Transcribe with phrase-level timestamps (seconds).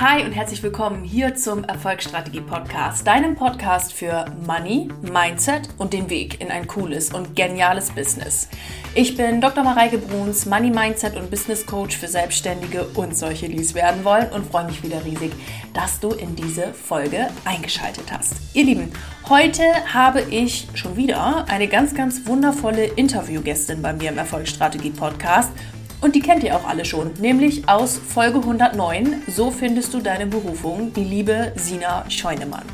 [0.00, 6.08] Hi und herzlich willkommen hier zum Erfolgsstrategie Podcast, deinem Podcast für Money, Mindset und den
[6.08, 8.48] Weg in ein cooles und geniales Business.
[8.94, 9.64] Ich bin Dr.
[9.64, 14.30] Mareike Bruns, Money Mindset und Business Coach für Selbstständige und solche, die es werden wollen
[14.30, 15.32] und freue mich wieder riesig,
[15.74, 18.34] dass du in diese Folge eingeschaltet hast.
[18.54, 18.92] Ihr Lieben,
[19.28, 25.50] heute habe ich schon wieder eine ganz, ganz wundervolle Interviewgästin bei mir im Erfolgsstrategie Podcast
[26.00, 29.22] und die kennt ihr auch alle schon, nämlich aus Folge 109.
[29.26, 32.64] So findest du deine Berufung, die liebe Sina Scheunemann.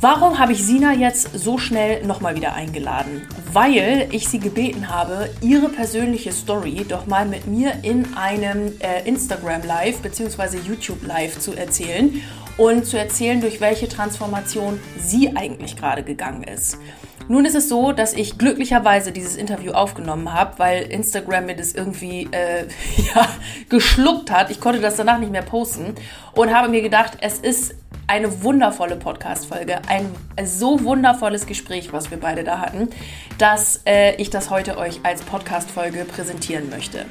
[0.00, 3.22] Warum habe ich Sina jetzt so schnell nochmal wieder eingeladen?
[3.52, 9.08] Weil ich sie gebeten habe, ihre persönliche Story doch mal mit mir in einem äh,
[9.08, 10.58] Instagram Live bzw.
[10.58, 12.20] YouTube Live zu erzählen
[12.58, 16.76] und zu erzählen, durch welche Transformation sie eigentlich gerade gegangen ist.
[17.28, 21.72] Nun ist es so, dass ich glücklicherweise dieses Interview aufgenommen habe, weil Instagram mir das
[21.72, 22.66] irgendwie äh,
[23.14, 23.28] ja,
[23.68, 24.50] geschluckt hat.
[24.50, 25.94] Ich konnte das danach nicht mehr posten
[26.34, 27.74] und habe mir gedacht, es ist
[28.06, 30.10] eine wundervolle Podcast-Folge, ein
[30.44, 32.88] so wundervolles Gespräch, was wir beide da hatten,
[33.38, 37.06] dass äh, ich das heute euch als Podcast-Folge präsentieren möchte.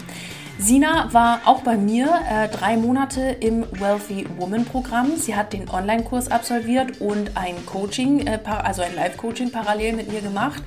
[0.59, 5.17] Sina war auch bei mir äh, drei Monate im Wealthy Woman Programm.
[5.17, 10.21] Sie hat den Online-Kurs absolviert und ein Coaching, äh, also ein Live-Coaching parallel mit mir
[10.21, 10.61] gemacht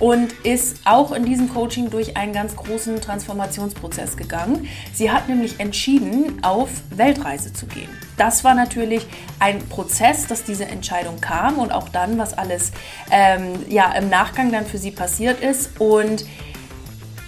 [0.00, 4.66] und ist auch in diesem Coaching durch einen ganz großen Transformationsprozess gegangen.
[4.92, 7.90] Sie hat nämlich entschieden, auf Weltreise zu gehen.
[8.16, 9.06] Das war natürlich
[9.38, 12.72] ein Prozess, dass diese Entscheidung kam und auch dann, was alles
[13.10, 15.78] ähm, ja, im Nachgang dann für sie passiert ist.
[15.80, 16.24] Und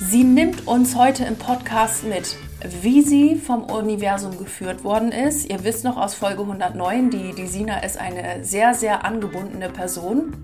[0.08, 2.36] Sie nimmt uns heute im Podcast mit,
[2.82, 5.48] wie sie vom Universum geführt worden ist.
[5.48, 10.34] Ihr wisst noch aus Folge 109, die, die Sina ist eine sehr, sehr angebundene Person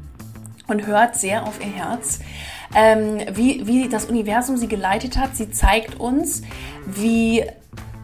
[0.69, 2.21] und hört sehr auf ihr Herz.
[2.75, 5.37] Ähm, wie, wie das Universum sie geleitet hat.
[5.37, 6.43] Sie zeigt uns,
[6.87, 7.45] wie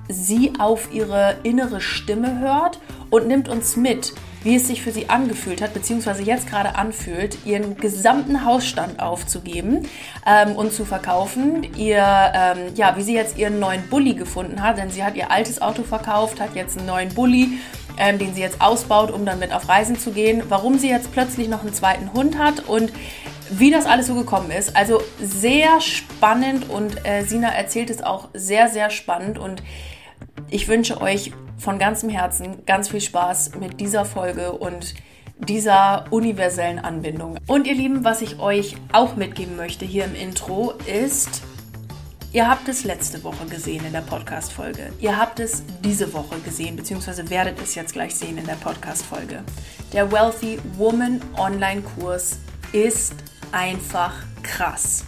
[0.09, 2.81] sie auf ihre innere Stimme hört
[3.11, 4.13] und nimmt uns mit,
[4.45, 9.89] wie es sich für sie angefühlt hat, beziehungsweise jetzt gerade anfühlt, ihren gesamten Hausstand aufzugeben
[10.27, 11.67] ähm, und zu verkaufen.
[11.77, 12.05] Ihr,
[12.35, 15.61] ähm, ja, wie sie jetzt ihren neuen Bulli gefunden hat, denn sie hat ihr altes
[15.61, 17.59] Auto verkauft, hat jetzt einen neuen Bulli,
[17.99, 20.43] ähm, den sie jetzt ausbaut, um dann mit auf Reisen zu gehen.
[20.49, 22.93] Warum sie jetzt plötzlich noch einen zweiten Hund hat und
[23.51, 24.77] wie das alles so gekommen ist.
[24.77, 29.63] Also sehr spannend und äh, Sina erzählt es auch sehr, sehr spannend und
[30.51, 34.95] ich wünsche euch von ganzem Herzen ganz viel Spaß mit dieser Folge und
[35.39, 37.39] dieser universellen Anbindung.
[37.47, 41.43] Und ihr Lieben, was ich euch auch mitgeben möchte hier im Intro ist,
[42.33, 44.93] ihr habt es letzte Woche gesehen in der Podcast-Folge.
[45.01, 49.43] Ihr habt es diese Woche gesehen, beziehungsweise werdet es jetzt gleich sehen in der Podcast-Folge.
[49.93, 52.39] Der Wealthy Woman Online-Kurs
[52.73, 53.15] ist
[53.53, 55.05] einfach krass.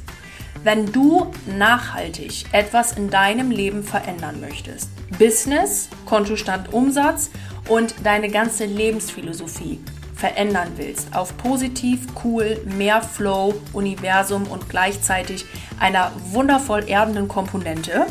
[0.67, 7.31] Wenn du nachhaltig etwas in deinem Leben verändern möchtest, Business, Kontostand, Umsatz
[7.69, 9.79] und deine ganze Lebensphilosophie
[10.17, 15.45] verändern willst, auf positiv, cool, mehr Flow, Universum und gleichzeitig
[15.79, 18.05] einer wundervoll erdenden Komponente,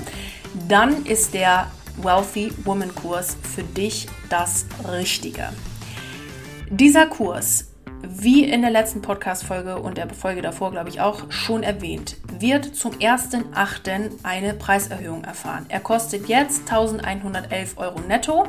[0.69, 1.69] dann ist der
[2.01, 5.49] Wealthy Woman Kurs für dich das Richtige.
[6.69, 7.74] Dieser Kurs
[8.09, 12.75] wie in der letzten Podcast-Folge und der Folge davor, glaube ich, auch schon erwähnt, wird
[12.75, 14.11] zum 1.8.
[14.23, 15.65] eine Preiserhöhung erfahren.
[15.69, 18.47] Er kostet jetzt 1111 Euro netto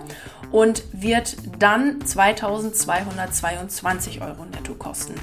[0.50, 5.14] und wird dann 2222 Euro netto kosten.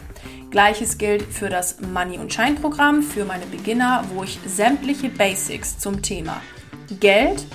[0.50, 6.02] Gleiches gilt für das Money- und Schein-Programm für meine Beginner, wo ich sämtliche Basics zum
[6.02, 6.42] Thema
[7.00, 7.46] Geld,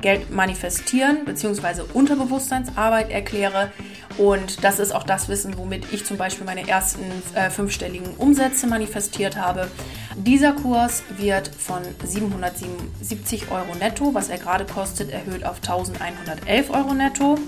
[0.00, 1.82] Geld manifestieren bzw.
[1.94, 3.72] Unterbewusstseinsarbeit erkläre.
[4.16, 7.04] Und das ist auch das Wissen, womit ich zum Beispiel meine ersten
[7.34, 9.68] äh, fünfstelligen Umsätze manifestiert habe.
[10.16, 16.94] Dieser Kurs wird von 777 Euro netto, was er gerade kostet, erhöht auf 1111 Euro
[16.94, 17.38] netto.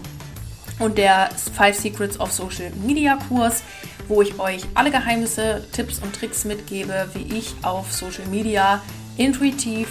[0.79, 3.63] Und der 5 Secrets of Social Media Kurs,
[4.09, 8.83] wo ich euch alle Geheimnisse, Tipps und Tricks mitgebe, wie ich auf Social Media
[9.17, 9.89] intuitiv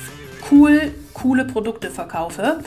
[0.51, 2.59] cool, coole Produkte verkaufe.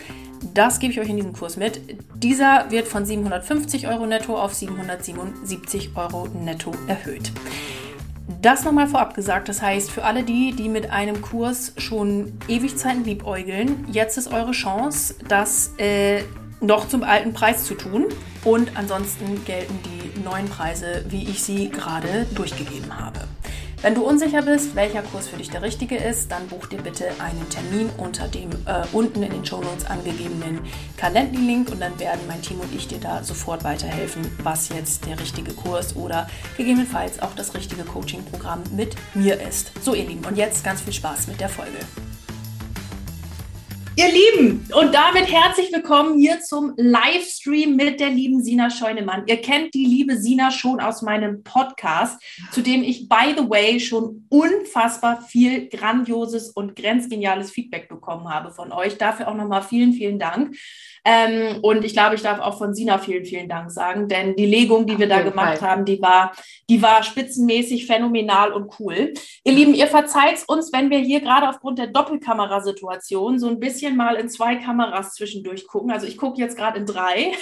[0.54, 1.80] Das gebe ich euch in diesem Kurs mit.
[2.14, 7.32] Dieser wird von 750 Euro netto auf 777 Euro netto erhöht.
[8.42, 13.04] Das nochmal vorab gesagt, das heißt, für alle die, die mit einem Kurs schon Ewigzeiten
[13.04, 16.22] liebäugeln, jetzt ist eure Chance, das äh,
[16.60, 18.06] noch zum alten Preis zu tun.
[18.44, 23.17] Und ansonsten gelten die neuen Preise, wie ich sie gerade durchgegeben habe.
[23.80, 27.10] Wenn du unsicher bist, welcher Kurs für dich der richtige ist, dann buch dir bitte
[27.20, 30.60] einen Termin unter dem äh, unten in den Show Notes angegebenen
[30.96, 35.20] Calendly-Link und dann werden mein Team und ich dir da sofort weiterhelfen, was jetzt der
[35.20, 39.70] richtige Kurs oder gegebenenfalls auch das richtige Coaching-Programm mit mir ist.
[39.80, 41.78] So ihr Lieben, und jetzt ganz viel Spaß mit der Folge.
[43.98, 49.24] Ihr Lieben, und damit herzlich willkommen hier zum Livestream mit der lieben Sina Scheunemann.
[49.26, 52.22] Ihr kennt die liebe Sina schon aus meinem Podcast,
[52.52, 58.52] zu dem ich, by the way, schon unfassbar viel grandioses und grenzgeniales Feedback bekommen habe
[58.52, 58.98] von euch.
[58.98, 60.54] Dafür auch nochmal vielen, vielen Dank.
[61.04, 64.46] Ähm, und ich glaube, ich darf auch von Sina vielen, vielen Dank sagen, denn die
[64.46, 65.70] Legung, die wir da gemacht Fall.
[65.70, 66.32] haben, die war,
[66.68, 69.14] die war spitzenmäßig phänomenal und cool.
[69.44, 73.96] Ihr Lieben, ihr verzeiht uns, wenn wir hier gerade aufgrund der Doppelkamerasituation so ein bisschen
[73.96, 75.90] mal in zwei Kameras zwischendurch gucken.
[75.90, 77.32] Also ich gucke jetzt gerade in drei.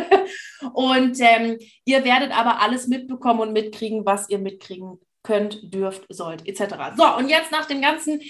[0.72, 6.46] und ähm, ihr werdet aber alles mitbekommen und mitkriegen, was ihr mitkriegen könnt, dürft, sollt,
[6.46, 6.96] etc.
[6.96, 8.20] So, und jetzt nach dem ganzen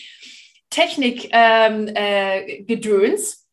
[0.71, 1.29] Technik-Gedöns.
[1.33, 3.46] Ähm, äh,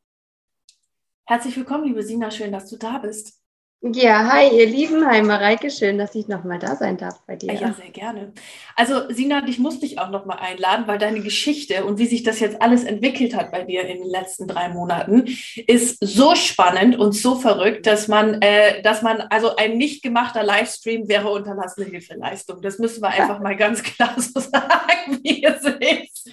[1.26, 3.40] Herzlich willkommen, liebe Sina, schön, dass du da bist.
[3.82, 7.54] Ja, hi, ihr Lieben, hi Mareike, schön, dass ich nochmal da sein darf bei dir.
[7.54, 8.34] Ja, sehr gerne.
[8.76, 12.42] Also Sina, dich musste ich auch nochmal einladen, weil deine Geschichte und wie sich das
[12.42, 15.26] jetzt alles entwickelt hat bei dir in den letzten drei Monaten,
[15.68, 20.44] ist so spannend und so verrückt, dass man, äh, dass man, also ein nicht gemachter
[20.44, 22.62] Livestream wäre unterlassene Hilfeleistung.
[22.62, 26.32] Das müssen wir einfach mal ganz klar so sagen, wie es ist.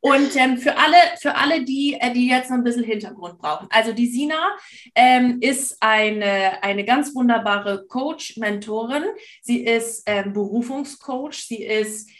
[0.00, 3.68] Und ähm, für alle, für alle, die, äh, die jetzt noch ein bisschen Hintergrund brauchen.
[3.70, 4.56] Also die Sina
[4.94, 9.04] ähm, ist eine, eine ganz wunderbare Coach, Mentorin.
[9.42, 11.34] Sie ist ähm, Berufungscoach.
[11.46, 12.10] Sie ist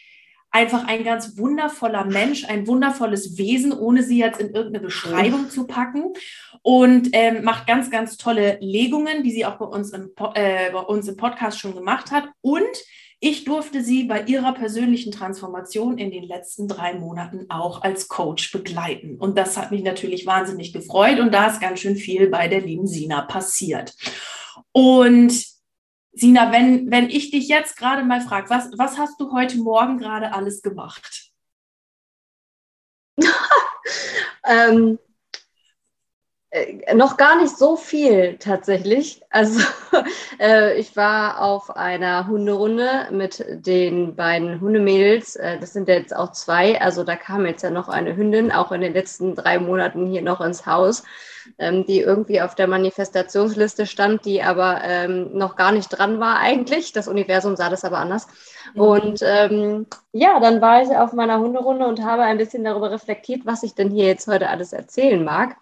[0.51, 5.67] einfach ein ganz wundervoller Mensch, ein wundervolles Wesen, ohne sie jetzt in irgendeine Beschreibung zu
[5.67, 6.13] packen.
[6.63, 10.81] Und ähm, macht ganz, ganz tolle Legungen, die sie auch bei uns im, äh, bei
[10.81, 12.29] uns im Podcast schon gemacht hat.
[12.43, 12.61] Und
[13.23, 18.51] ich durfte sie bei ihrer persönlichen Transformation in den letzten drei Monaten auch als Coach
[18.51, 19.17] begleiten.
[19.17, 21.21] Und das hat mich natürlich wahnsinnig gefreut.
[21.21, 23.95] Und da ist ganz schön viel bei der lieben Sina passiert.
[24.73, 25.45] Und
[26.13, 29.99] Sina, wenn, wenn ich dich jetzt gerade mal frage, was, was hast du heute Morgen
[29.99, 31.31] gerade alles gemacht?
[34.47, 34.99] ähm,
[36.53, 39.23] äh, noch gar nicht so viel tatsächlich.
[39.31, 39.61] Also
[40.41, 45.37] äh, ich war auf einer Hunderunde mit den beiden Hundemädels.
[45.37, 46.81] Äh, das sind jetzt auch zwei.
[46.81, 50.23] Also da kam jetzt ja noch eine Hündin, auch in den letzten drei Monaten hier
[50.23, 51.05] noch ins Haus,
[51.59, 56.39] ähm, die irgendwie auf der Manifestationsliste stand, die aber ähm, noch gar nicht dran war
[56.41, 56.93] eigentlich.
[56.93, 58.27] Das Universum sah das aber anders.
[58.75, 58.81] Mhm.
[58.81, 63.43] Und ähm, ja, dann war ich auf meiner Hunderunde und habe ein bisschen darüber reflektiert,
[63.47, 65.55] was ich denn hier jetzt heute alles erzählen mag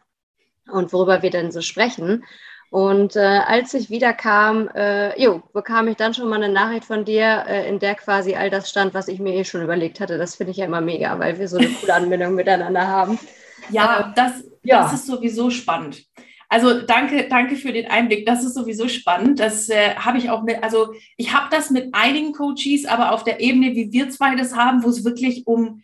[0.70, 2.24] und worüber wir denn so sprechen.
[2.70, 7.04] Und äh, als ich wiederkam, äh, jo, bekam ich dann schon mal eine Nachricht von
[7.04, 10.18] dir, äh, in der quasi all das stand, was ich mir eh schon überlegt hatte.
[10.18, 13.18] Das finde ich ja immer mega, weil wir so eine coole Anbindung miteinander haben.
[13.70, 14.82] Ja, das, ja.
[14.82, 16.04] das ist sowieso spannend.
[16.50, 18.24] Also danke, danke für den Einblick.
[18.24, 19.40] Das ist sowieso spannend.
[19.40, 23.24] Das äh, habe ich auch mit, also ich habe das mit einigen Coaches, aber auf
[23.24, 25.82] der Ebene, wie wir zwei das haben, wo es wirklich um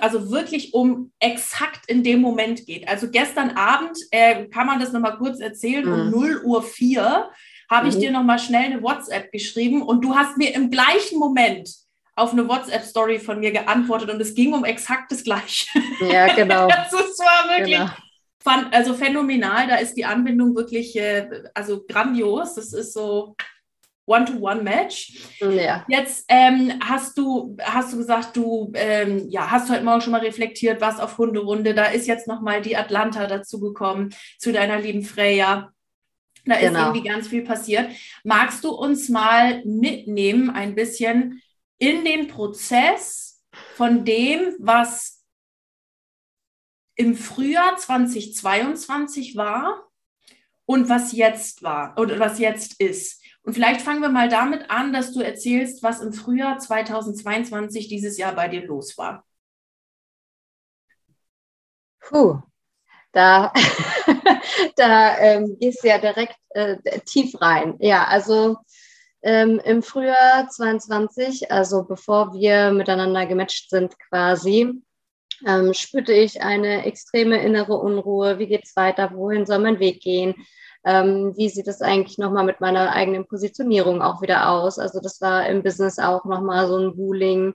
[0.00, 2.88] also wirklich um exakt in dem Moment geht.
[2.88, 5.92] Also gestern Abend, äh, kann man das nochmal kurz erzählen, mhm.
[5.92, 7.30] um 0 Uhr 4
[7.70, 8.00] habe ich mhm.
[8.00, 11.68] dir nochmal schnell eine WhatsApp geschrieben und du hast mir im gleichen Moment
[12.14, 15.68] auf eine WhatsApp-Story von mir geantwortet und es ging um exakt das Gleiche.
[16.00, 16.68] Ja, genau.
[16.90, 17.90] das war wirklich genau.
[18.42, 19.66] fand, also phänomenal.
[19.66, 22.54] Da ist die Anbindung wirklich äh, also grandios.
[22.54, 23.36] Das ist so
[24.06, 25.40] One-to-One-Match.
[25.40, 25.84] Ja.
[25.88, 30.20] Jetzt ähm, hast du hast du gesagt, du ähm, ja hast heute Morgen schon mal
[30.20, 31.74] reflektiert, was auf Hunderunde.
[31.74, 35.72] Da ist jetzt noch mal die Atlanta dazugekommen zu deiner lieben Freya.
[36.44, 36.78] Da genau.
[36.78, 37.90] ist irgendwie ganz viel passiert.
[38.22, 41.42] Magst du uns mal mitnehmen, ein bisschen
[41.78, 43.42] in den Prozess
[43.74, 45.24] von dem, was
[46.94, 49.88] im Frühjahr 2022 war
[50.64, 53.22] und was jetzt war oder was jetzt ist?
[53.46, 58.18] Und vielleicht fangen wir mal damit an, dass du erzählst, was im Frühjahr 2022 dieses
[58.18, 59.24] Jahr bei dir los war.
[62.00, 62.40] Puh,
[63.12, 63.52] da,
[64.76, 67.76] da ähm, gehst du ja direkt äh, tief rein.
[67.78, 68.56] Ja, also
[69.22, 74.72] ähm, im Frühjahr 22, also bevor wir miteinander gematcht sind quasi,
[75.46, 78.40] ähm, spürte ich eine extreme innere Unruhe.
[78.40, 79.12] Wie geht es weiter?
[79.14, 80.34] Wohin soll mein Weg gehen?
[80.86, 84.78] Ähm, wie sieht es eigentlich nochmal mit meiner eigenen Positionierung auch wieder aus?
[84.78, 87.54] Also das war im Business auch nochmal so ein Booling.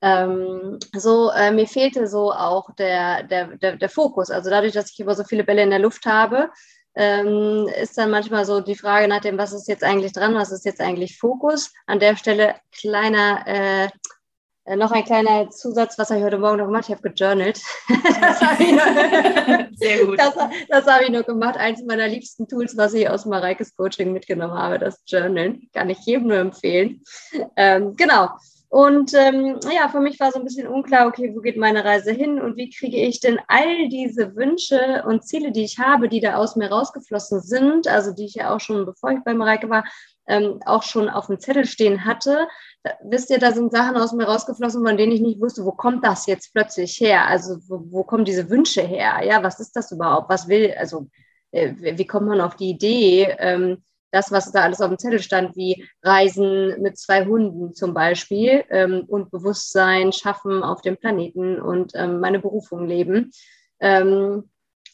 [0.00, 4.30] Ähm, so, äh, mir fehlte so auch der, der, der, der Fokus.
[4.30, 6.50] Also dadurch, dass ich immer so viele Bälle in der Luft habe,
[6.94, 10.52] ähm, ist dann manchmal so die Frage nach dem, was ist jetzt eigentlich dran, was
[10.52, 11.72] ist jetzt eigentlich Fokus.
[11.86, 13.88] An der Stelle kleiner äh,
[14.68, 16.84] äh, noch ein kleiner Zusatz, was habe ich heute Morgen noch gemacht?
[16.88, 17.56] Ich habe gejournalt.
[19.76, 20.18] Sehr gut.
[20.18, 20.34] Das,
[20.68, 21.56] das habe ich noch gemacht.
[21.56, 25.70] Eins meiner liebsten Tools, was ich aus Mareikes Coaching mitgenommen habe, das Journalen.
[25.72, 27.02] Kann ich jedem nur empfehlen.
[27.56, 28.28] Ähm, genau.
[28.70, 32.12] Und ähm, ja, für mich war so ein bisschen unklar, okay, wo geht meine Reise
[32.12, 36.20] hin und wie kriege ich denn all diese Wünsche und Ziele, die ich habe, die
[36.20, 39.70] da aus mir rausgeflossen sind, also die ich ja auch schon, bevor ich bei Mareike
[39.70, 39.84] war,
[40.26, 42.46] ähm, auch schon auf dem Zettel stehen hatte.
[42.82, 45.72] Da, wisst ihr, da sind Sachen aus mir rausgeflossen, von denen ich nicht wusste, wo
[45.72, 47.26] kommt das jetzt plötzlich her?
[47.26, 49.20] Also wo, wo kommen diese Wünsche her?
[49.24, 50.28] Ja, was ist das überhaupt?
[50.28, 51.08] Was will, also
[51.50, 53.34] äh, wie kommt man auf die Idee?
[53.38, 57.92] Ähm, das, was da alles auf dem Zettel stand, wie Reisen mit zwei Hunden zum
[57.94, 63.32] Beispiel ähm, und Bewusstsein schaffen auf dem Planeten und ähm, meine Berufung leben.
[63.80, 64.48] Ähm,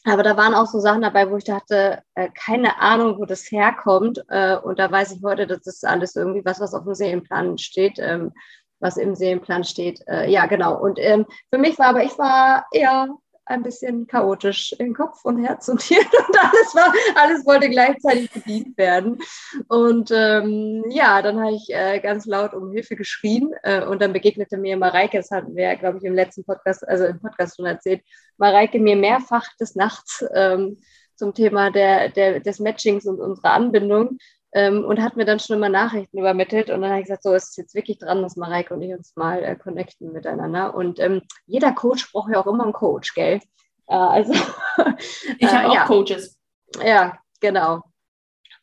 [0.05, 3.51] aber da waren auch so Sachen dabei, wo ich dachte, äh, keine Ahnung, wo das
[3.51, 4.23] herkommt.
[4.29, 7.57] Äh, und da weiß ich heute, dass das alles irgendwie was, was auf dem Seelenplan
[7.57, 8.31] steht, ähm,
[8.79, 10.01] was im Seelenplan steht.
[10.07, 10.79] Äh, ja, genau.
[10.79, 13.07] Und ähm, für mich war aber, ich war eher
[13.45, 18.31] ein bisschen chaotisch in Kopf und Herz und Hirn und alles war, alles wollte gleichzeitig
[18.31, 19.19] bedient werden.
[19.67, 24.13] Und ähm, ja, dann habe ich äh, ganz laut um Hilfe geschrien äh, und dann
[24.13, 27.65] begegnete mir Mareike, das hatten wir, glaube ich, im letzten Podcast, also im Podcast schon
[27.65, 28.01] erzählt,
[28.37, 30.79] Mareike mir mehrfach des Nachts ähm,
[31.15, 34.17] zum Thema der, der, des Matchings und unserer Anbindung
[34.55, 36.69] ähm, und hat mir dann schon immer Nachrichten übermittelt.
[36.69, 38.93] Und dann habe ich gesagt, so ist es jetzt wirklich dran, dass Mareike und ich
[38.93, 40.73] uns mal äh, connecten miteinander.
[40.73, 43.41] Und ähm, jeder Coach braucht ja auch immer einen Coach, gell?
[43.87, 44.33] Äh, also
[45.39, 45.85] ich habe äh, auch ja.
[45.85, 46.39] Coaches.
[46.81, 47.83] Ja, genau.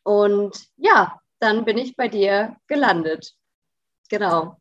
[0.03, 3.33] Und ja, dann bin ich bei dir gelandet.
[4.09, 4.57] Genau.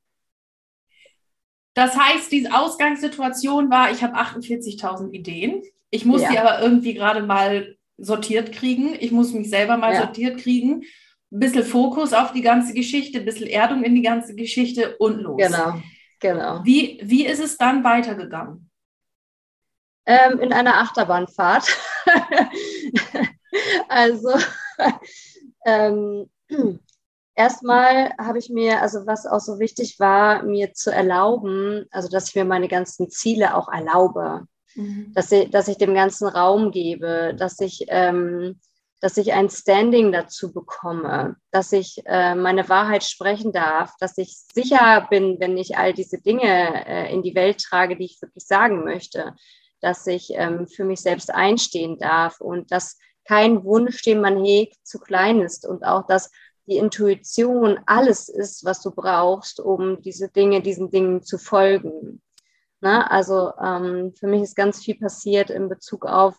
[1.74, 5.62] Das heißt, diese Ausgangssituation war, ich habe 48.000 Ideen.
[5.88, 6.30] Ich muss ja.
[6.30, 8.94] die aber irgendwie gerade mal sortiert kriegen.
[9.00, 10.02] Ich muss mich selber mal ja.
[10.02, 10.84] sortiert kriegen
[11.32, 15.18] ein bisschen Fokus auf die ganze Geschichte, ein bisschen Erdung in die ganze Geschichte und
[15.20, 15.40] los.
[15.40, 15.80] Genau,
[16.20, 16.60] genau.
[16.62, 18.70] Wie, wie ist es dann weitergegangen?
[20.04, 21.74] Ähm, in einer Achterbahnfahrt.
[23.88, 24.30] also
[25.64, 26.28] ähm,
[27.34, 32.28] erstmal habe ich mir, also was auch so wichtig war, mir zu erlauben, also dass
[32.28, 35.12] ich mir meine ganzen Ziele auch erlaube, mhm.
[35.14, 38.60] dass, ich, dass ich dem ganzen Raum gebe, dass ich ähm,
[39.02, 44.36] dass ich ein Standing dazu bekomme, dass ich äh, meine Wahrheit sprechen darf, dass ich
[44.54, 48.46] sicher bin, wenn ich all diese Dinge äh, in die Welt trage, die ich wirklich
[48.46, 49.34] sagen möchte,
[49.80, 54.76] dass ich ähm, für mich selbst einstehen darf und dass kein Wunsch, den man hegt,
[54.86, 56.30] zu klein ist und auch, dass
[56.68, 62.22] die Intuition alles ist, was du brauchst, um diese Dinge, diesen Dingen zu folgen.
[62.80, 66.36] Na, also ähm, für mich ist ganz viel passiert in Bezug auf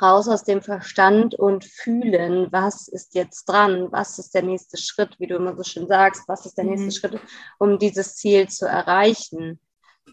[0.00, 5.18] raus aus dem Verstand und fühlen, was ist jetzt dran, was ist der nächste Schritt,
[5.18, 6.90] wie du immer so schön sagst, was ist der nächste mhm.
[6.90, 7.20] Schritt,
[7.58, 9.60] um dieses Ziel zu erreichen.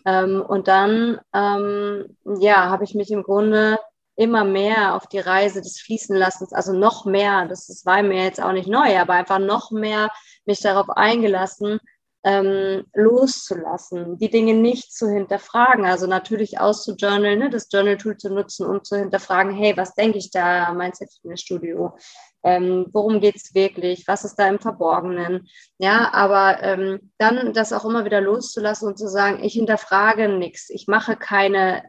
[0.05, 3.77] Ähm, und dann, ähm, ja, habe ich mich im Grunde
[4.15, 8.41] immer mehr auf die Reise des Fließenlassens, also noch mehr, das, das war mir jetzt
[8.41, 10.09] auch nicht neu, aber einfach noch mehr
[10.45, 11.79] mich darauf eingelassen,
[12.23, 18.65] ähm, loszulassen, die Dinge nicht zu hinterfragen, also natürlich auszujournalen, ne, das Journal-Tool zu nutzen,
[18.65, 21.97] um zu hinterfragen, hey, was denke ich da, mein Fitnessstudio,
[22.43, 25.47] ähm, worum geht es wirklich, was ist da im Verborgenen,
[25.77, 30.69] ja, aber ähm, dann das auch immer wieder loszulassen und zu sagen, ich hinterfrage nichts,
[30.69, 31.83] ich mache keine,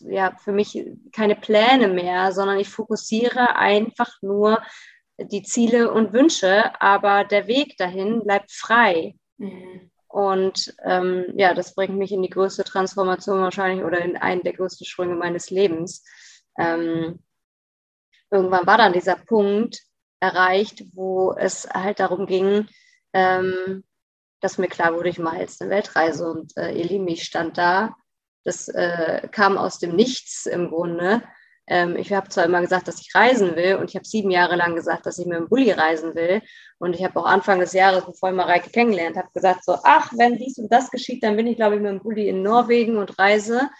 [0.00, 4.62] ja, für mich keine Pläne mehr, sondern ich fokussiere einfach nur
[5.18, 9.14] die Ziele und Wünsche, aber der Weg dahin bleibt frei.
[9.38, 9.90] Mhm.
[10.08, 14.52] Und ähm, ja, das bringt mich in die größte Transformation wahrscheinlich oder in einen der
[14.52, 16.04] größten Sprünge meines Lebens.
[16.56, 17.18] Ähm,
[18.30, 19.82] irgendwann war dann dieser Punkt
[20.20, 22.68] erreicht, wo es halt darum ging,
[23.12, 23.82] ähm,
[24.40, 27.96] dass mir klar wurde, ich mache jetzt eine Weltreise und äh, Elimi stand da.
[28.44, 31.22] Das äh, kam aus dem Nichts im Grunde.
[31.66, 34.56] Ähm, ich habe zwar immer gesagt, dass ich reisen will und ich habe sieben Jahre
[34.56, 36.42] lang gesagt, dass ich mit dem Bulli reisen will.
[36.78, 40.12] Und ich habe auch Anfang des Jahres, bevor ich Mareike kennengelernt habe, gesagt so, ach,
[40.16, 42.98] wenn dies und das geschieht, dann bin ich, glaube ich, mit dem Bulli in Norwegen
[42.98, 43.70] und reise.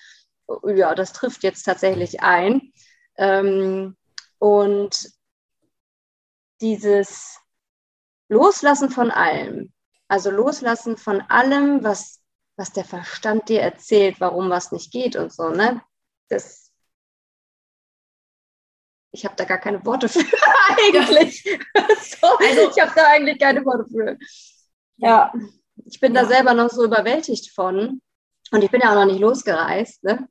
[0.65, 2.73] Ja, das trifft jetzt tatsächlich ein.
[3.17, 3.97] Ähm,
[4.39, 5.11] und
[6.61, 7.39] dieses
[8.29, 9.73] Loslassen von allem,
[10.09, 12.23] also Loslassen von allem, was,
[12.57, 15.83] was der Verstand dir erzählt, warum was nicht geht und so, ne?
[16.29, 16.64] Das
[19.15, 20.21] ich habe da gar keine Worte für
[20.77, 21.45] eigentlich.
[21.45, 24.19] so, also, ich habe da eigentlich keine Worte für.
[24.97, 25.33] Ja,
[25.87, 26.23] ich bin ja.
[26.23, 28.01] da selber noch so überwältigt von.
[28.51, 30.05] Und ich bin ja auch noch nicht losgereist.
[30.05, 30.29] Ne?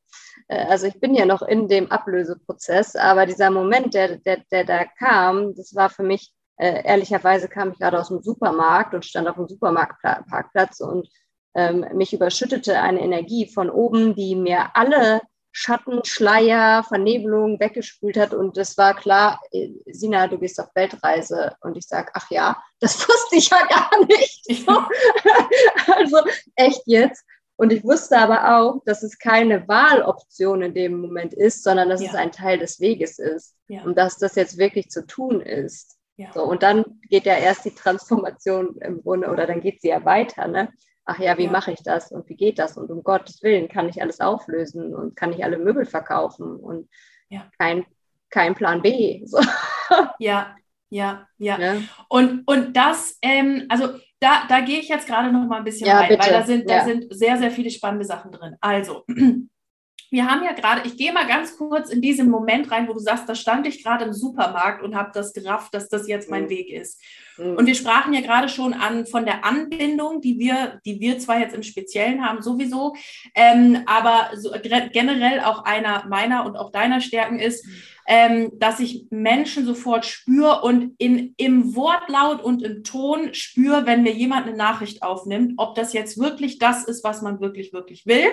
[0.47, 4.65] Äh, also ich bin ja noch in dem Ablöseprozess, aber dieser Moment, der, der, der
[4.65, 9.05] da kam, das war für mich, äh, ehrlicherweise kam ich gerade aus dem Supermarkt und
[9.05, 11.09] stand auf dem Supermarktparkplatz und
[11.55, 15.21] ähm, mich überschüttete eine Energie von oben, die mir alle
[15.55, 21.55] Schattenschleier, Vernebelung weggespült hat und es war klar, äh, Sina, du gehst auf Weltreise.
[21.61, 24.67] Und ich sage, ach ja, das wusste ich ja gar nicht.
[25.95, 26.17] also
[26.55, 27.23] echt jetzt.
[27.55, 32.01] Und ich wusste aber auch, dass es keine Wahloption in dem Moment ist, sondern dass
[32.01, 32.09] ja.
[32.09, 33.83] es ein Teil des Weges ist ja.
[33.83, 35.97] und dass das jetzt wirklich zu tun ist.
[36.17, 36.31] Ja.
[36.33, 40.03] So, und dann geht ja erst die Transformation im Grunde oder dann geht sie ja
[40.03, 40.47] weiter.
[40.47, 40.73] Ne?
[41.05, 42.77] Ach ja, wie mache ich das und wie geht das?
[42.77, 46.87] Und um Gottes Willen kann ich alles auflösen und kann ich alle Möbel verkaufen und
[47.57, 47.85] kein,
[48.29, 49.25] kein Plan B.
[49.25, 49.39] So.
[50.19, 50.55] Ja,
[50.89, 51.57] ja, ja.
[52.07, 55.87] Und, und das, ähm, also da, da gehe ich jetzt gerade noch mal ein bisschen
[55.87, 56.23] ja, rein, bitte.
[56.23, 56.85] weil da sind, da ja.
[56.85, 58.55] sind sehr, sehr viele spannende Sachen drin.
[58.61, 59.03] Also,
[60.13, 62.99] wir haben ja gerade, ich gehe mal ganz kurz in diesen Moment rein, wo du
[62.99, 66.43] sagst, da stand ich gerade im Supermarkt und habe das gerafft, dass das jetzt mein
[66.43, 66.49] mhm.
[66.49, 67.01] Weg ist.
[67.37, 67.55] Mhm.
[67.57, 71.39] Und wir sprachen ja gerade schon an von der Anbindung, die wir, die wir zwar
[71.39, 72.95] jetzt im Speziellen haben, sowieso,
[73.33, 77.73] ähm, aber so, generell auch einer meiner und auch deiner Stärken ist, mhm
[78.05, 84.03] ähm, dass ich Menschen sofort spüre und in, im Wortlaut und im Ton spüre, wenn
[84.03, 88.05] mir jemand eine Nachricht aufnimmt, ob das jetzt wirklich das ist, was man wirklich, wirklich
[88.05, 88.25] will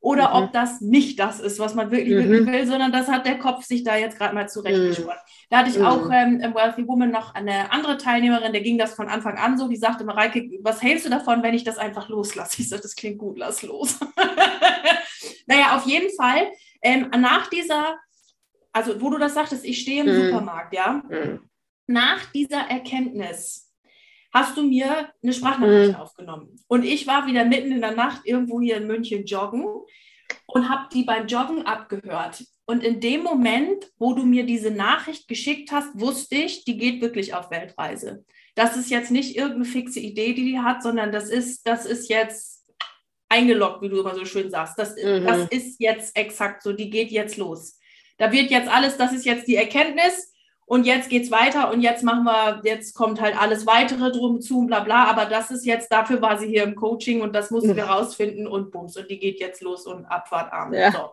[0.00, 0.34] oder mhm.
[0.34, 2.30] ob das nicht das ist, was man wirklich, mhm.
[2.30, 5.16] wirklich will, sondern das hat der Kopf sich da jetzt gerade mal zurechtgesponnen.
[5.16, 5.46] Mhm.
[5.50, 6.12] Da hatte ich auch mhm.
[6.12, 9.68] ähm, im Wealthy Woman noch eine andere Teilnehmerin, der ging das von Anfang an so,
[9.68, 12.60] die sagte, Mareike, was hältst du davon, wenn ich das einfach loslasse?
[12.62, 13.98] Ich sagte, das klingt gut, lass los.
[15.46, 16.50] naja, auf jeden Fall,
[16.82, 17.96] ähm, nach dieser
[18.76, 20.26] also wo du das sagtest, ich stehe im mhm.
[20.26, 21.02] Supermarkt, ja.
[21.08, 21.48] Mhm.
[21.86, 23.65] Nach dieser Erkenntnis
[24.36, 25.96] hast du mir eine Sprachnachricht mhm.
[25.96, 26.56] aufgenommen.
[26.68, 29.64] Und ich war wieder mitten in der Nacht irgendwo hier in München joggen
[30.46, 32.44] und habe die beim Joggen abgehört.
[32.66, 37.00] Und in dem Moment, wo du mir diese Nachricht geschickt hast, wusste ich, die geht
[37.00, 38.24] wirklich auf Weltreise.
[38.54, 42.10] Das ist jetzt nicht irgendeine fixe Idee, die die hat, sondern das ist, das ist
[42.10, 42.64] jetzt
[43.30, 44.78] eingeloggt, wie du immer so schön sagst.
[44.78, 45.24] Das, mhm.
[45.24, 47.78] das ist jetzt exakt so, die geht jetzt los.
[48.18, 50.34] Da wird jetzt alles, das ist jetzt die Erkenntnis
[50.66, 54.58] und jetzt geht's weiter und jetzt machen wir, jetzt kommt halt alles weitere drum zu
[54.58, 57.52] und bla bla, aber das ist jetzt, dafür war sie hier im Coaching und das
[57.52, 60.90] mussten wir rausfinden und bums und die geht jetzt los und Abfahrt Ja.
[60.90, 61.10] So.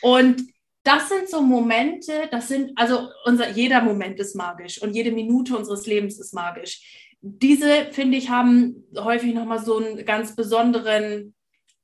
[0.00, 0.42] Und
[0.84, 5.56] das sind so Momente, das sind, also unser, jeder Moment ist magisch und jede Minute
[5.56, 7.08] unseres Lebens ist magisch.
[7.20, 11.34] Diese, finde ich, haben häufig nochmal so einen ganz besonderen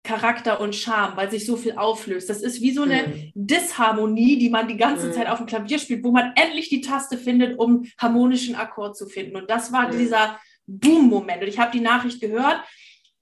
[0.05, 2.29] Charakter und Charme, weil sich so viel auflöst.
[2.29, 3.33] Das ist wie so eine mhm.
[3.35, 5.13] Disharmonie, die man die ganze mhm.
[5.13, 9.07] Zeit auf dem Klavier spielt, wo man endlich die Taste findet, um harmonischen Akkord zu
[9.07, 9.37] finden.
[9.37, 9.99] Und das war mhm.
[9.99, 11.43] dieser Boom-Moment.
[11.43, 12.61] Und ich habe die Nachricht gehört,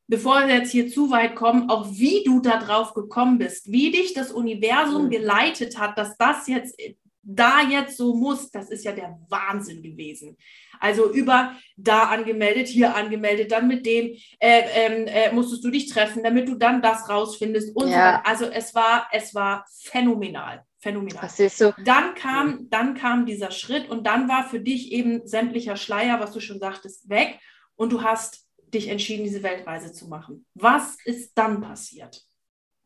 [0.09, 3.92] bevor wir jetzt hier zu weit kommen, auch wie du da drauf gekommen bist, wie
[3.92, 5.11] dich das Universum mhm.
[5.11, 6.77] geleitet hat, dass das jetzt
[7.23, 10.37] da jetzt so muss, das ist ja der Wahnsinn gewesen.
[10.83, 15.88] Also über da angemeldet, hier angemeldet, dann mit dem äh, ähm, äh, musstest du dich
[15.88, 18.21] treffen, damit du dann das rausfindest und ja.
[18.25, 20.64] so Also es war, es war phänomenal.
[20.81, 21.29] Phänomenal.
[21.29, 21.73] So.
[21.85, 26.33] Dann kam, dann kam dieser Schritt und dann war für dich eben sämtlicher Schleier, was
[26.33, 27.38] du schon sagtest, weg
[27.77, 30.45] und du hast dich entschieden, diese Weltreise zu machen.
[30.55, 32.23] Was ist dann passiert?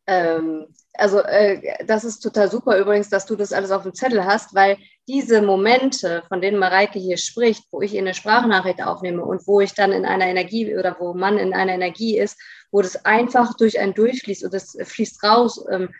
[0.07, 4.25] Ähm, also äh, das ist total super übrigens, dass du das alles auf dem Zettel
[4.25, 9.45] hast, weil diese Momente, von denen Mareike hier spricht, wo ich eine Sprachnachricht aufnehme und
[9.47, 12.39] wo ich dann in einer Energie oder wo man in einer Energie ist,
[12.71, 15.93] wo das einfach durch einen durchfließt und das fließt raus, ähm,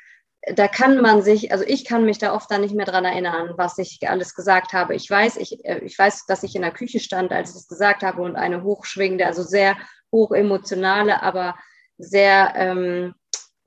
[0.56, 3.54] da kann man sich, also ich kann mich da oft dann nicht mehr dran erinnern,
[3.58, 4.96] was ich alles gesagt habe.
[4.96, 7.68] Ich weiß, ich, äh, ich weiß, dass ich in der Küche stand, als ich das
[7.68, 9.78] gesagt habe und eine hochschwingende, also sehr
[10.12, 11.56] hoch emotionale, aber
[11.98, 13.14] sehr ähm,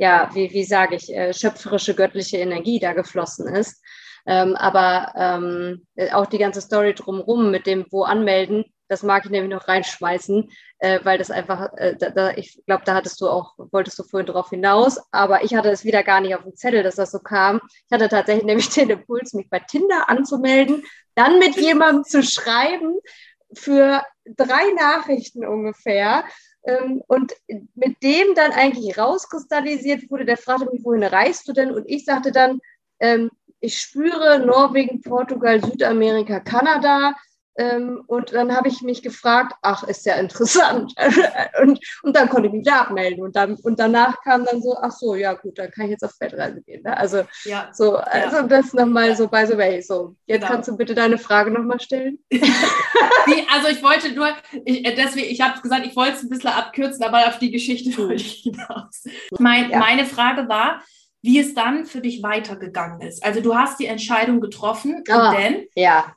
[0.00, 3.84] ja, wie, wie sage ich, äh, schöpferische göttliche Energie da geflossen ist.
[4.26, 9.30] Ähm, aber ähm, auch die ganze Story drumherum mit dem Wo anmelden, das mag ich
[9.30, 13.28] nämlich noch reinschmeißen, äh, weil das einfach, äh, da, da, ich glaube, da hattest du
[13.28, 16.56] auch, wolltest du vorhin drauf hinaus, aber ich hatte es wieder gar nicht auf dem
[16.56, 17.60] Zettel, dass das so kam.
[17.66, 20.82] Ich hatte tatsächlich nämlich den Impuls, mich bei Tinder anzumelden,
[21.14, 22.98] dann mit jemandem zu schreiben
[23.52, 26.24] für drei Nachrichten ungefähr
[27.06, 27.32] und
[27.74, 31.70] mit dem dann eigentlich rauskristallisiert wurde, der fragte mich, wohin reist du denn?
[31.70, 32.60] Und ich sagte dann,
[33.00, 37.14] ähm, ich spüre Norwegen, Portugal, Südamerika, Kanada.
[37.56, 40.94] Ähm, und dann habe ich mich gefragt, ach, ist ja interessant.
[41.62, 43.22] und, und dann konnte ich mich da abmelden.
[43.22, 46.04] Und, dann, und danach kam dann so, ach so, ja gut, dann kann ich jetzt
[46.04, 46.82] auf Weltreise gehen.
[46.82, 46.96] Ne?
[46.96, 47.68] Also, ja.
[47.72, 48.42] so, also ja.
[48.44, 49.16] das nochmal ja.
[49.16, 49.82] so by the way.
[49.82, 50.52] So, jetzt genau.
[50.52, 52.18] kannst du bitte deine Frage nochmal stellen.
[52.30, 54.28] die, also ich wollte nur,
[54.64, 57.50] ich, äh, deswegen, ich habe gesagt, ich wollte es ein bisschen abkürzen, aber auf die
[57.50, 59.04] Geschichte wollte ich hinaus.
[59.38, 60.82] Mein, Meine Frage war,
[61.22, 63.24] wie es dann für dich weitergegangen ist.
[63.24, 65.66] Also du hast die Entscheidung getroffen oh, denn?
[65.74, 66.14] Ja.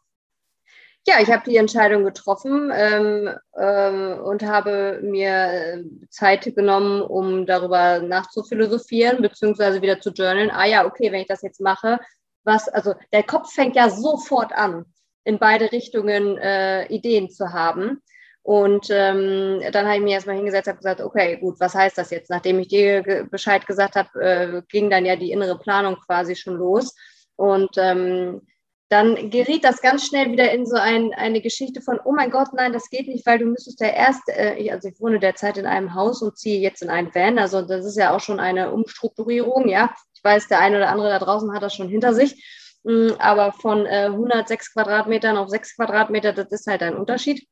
[1.05, 7.45] Ja, ich habe die Entscheidung getroffen ähm, äh, und habe mir äh, Zeit genommen, um
[7.45, 10.49] darüber nachzuphilosophieren, beziehungsweise wieder zu journalen.
[10.51, 11.99] Ah ja, okay, wenn ich das jetzt mache,
[12.45, 14.85] was, also der Kopf fängt ja sofort an,
[15.25, 18.01] in beide Richtungen äh, Ideen zu haben.
[18.41, 22.11] Und ähm, dann habe ich mir erstmal hingesetzt und gesagt, okay, gut, was heißt das
[22.11, 22.29] jetzt?
[22.29, 26.55] Nachdem ich dir Bescheid gesagt habe, äh, ging dann ja die innere Planung quasi schon
[26.55, 26.93] los.
[27.37, 28.41] Und ähm,
[28.89, 32.49] dann geriet das ganz schnell wieder in so ein, eine Geschichte von, oh mein Gott,
[32.53, 35.65] nein, das geht nicht, weil du müsstest ja erst, äh, also ich wohne derzeit in
[35.65, 38.71] einem Haus und ziehe jetzt in ein Van, also das ist ja auch schon eine
[38.71, 39.93] Umstrukturierung, ja.
[40.13, 42.43] Ich weiß, der eine oder andere da draußen hat das schon hinter sich,
[42.83, 47.47] mm, aber von äh, 106 Quadratmetern auf 6 Quadratmeter, das ist halt ein Unterschied.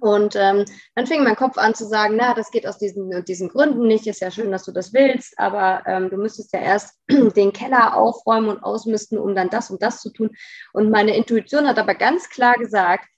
[0.00, 3.48] Und ähm, dann fing mein Kopf an zu sagen, na, das geht aus diesen, diesen
[3.48, 6.98] Gründen nicht, ist ja schön, dass du das willst, aber ähm, du müsstest ja erst
[7.08, 10.30] den Keller aufräumen und ausmisten, um dann das und das zu tun.
[10.72, 13.08] Und meine Intuition hat aber ganz klar gesagt,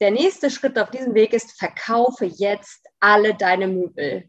[0.00, 4.28] der nächste Schritt auf diesem Weg ist, verkaufe jetzt alle deine Möbel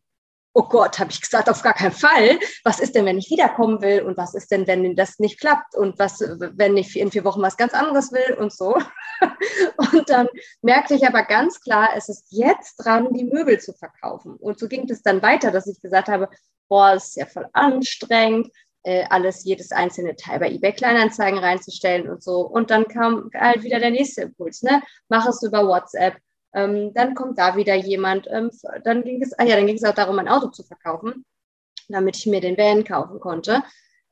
[0.58, 2.40] oh Gott, habe ich gesagt, auf gar keinen Fall.
[2.64, 4.02] Was ist denn, wenn ich wiederkommen will?
[4.02, 5.76] Und was ist denn, wenn das nicht klappt?
[5.76, 8.76] Und was, wenn ich in vier Wochen was ganz anderes will und so?
[9.78, 10.28] Und dann
[10.64, 14.36] merkte ich aber ganz klar, es ist jetzt dran, die Möbel zu verkaufen.
[14.36, 16.28] Und so ging es dann weiter, dass ich gesagt habe,
[16.68, 18.50] boah, es ist ja voll anstrengend,
[18.84, 22.42] äh, alles, jedes einzelne Teil bei eBay Kleinanzeigen reinzustellen und so.
[22.42, 24.82] Und dann kam halt wieder der nächste Impuls, ne?
[25.08, 26.18] Mach es über WhatsApp,
[26.54, 28.28] ähm, dann kommt da wieder jemand.
[28.30, 28.52] Ähm,
[28.84, 31.26] dann ging es, ah ja, dann ging es auch darum, ein Auto zu verkaufen,
[31.88, 33.64] damit ich mir den Van kaufen konnte.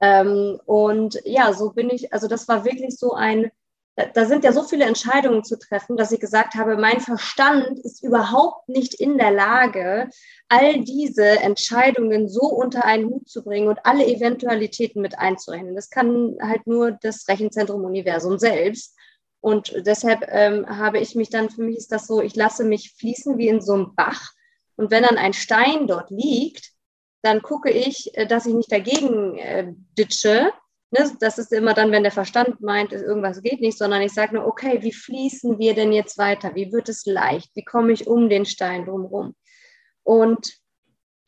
[0.02, 3.52] Ähm, und ja, so bin ich, also das war wirklich so ein,
[3.95, 7.80] da, da sind ja so viele Entscheidungen zu treffen, dass ich gesagt habe, mein Verstand
[7.80, 10.10] ist überhaupt nicht in der Lage,
[10.50, 15.76] all diese Entscheidungen so unter einen Hut zu bringen und alle Eventualitäten mit einzurechnen.
[15.76, 18.95] Das kann halt nur das Rechenzentrum Universum selbst.
[19.45, 22.95] Und deshalb ähm, habe ich mich dann, für mich ist das so, ich lasse mich
[22.97, 24.31] fließen wie in so einem Bach.
[24.75, 26.71] Und wenn dann ein Stein dort liegt,
[27.21, 30.51] dann gucke ich, äh, dass ich nicht dagegen äh, ditsche.
[30.89, 31.12] Ne?
[31.19, 34.47] Das ist immer dann, wenn der Verstand meint, irgendwas geht nicht, sondern ich sage nur,
[34.47, 36.55] okay, wie fließen wir denn jetzt weiter?
[36.55, 37.51] Wie wird es leicht?
[37.53, 39.36] Wie komme ich um den Stein drumherum?
[40.01, 40.58] Und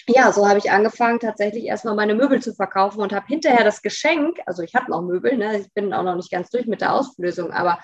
[0.10, 3.82] ja, so habe ich angefangen, tatsächlich erstmal meine Möbel zu verkaufen und habe hinterher das
[3.82, 6.82] Geschenk, also ich habe noch Möbel, ne, ich bin auch noch nicht ganz durch mit
[6.82, 7.80] der Auslösung, aber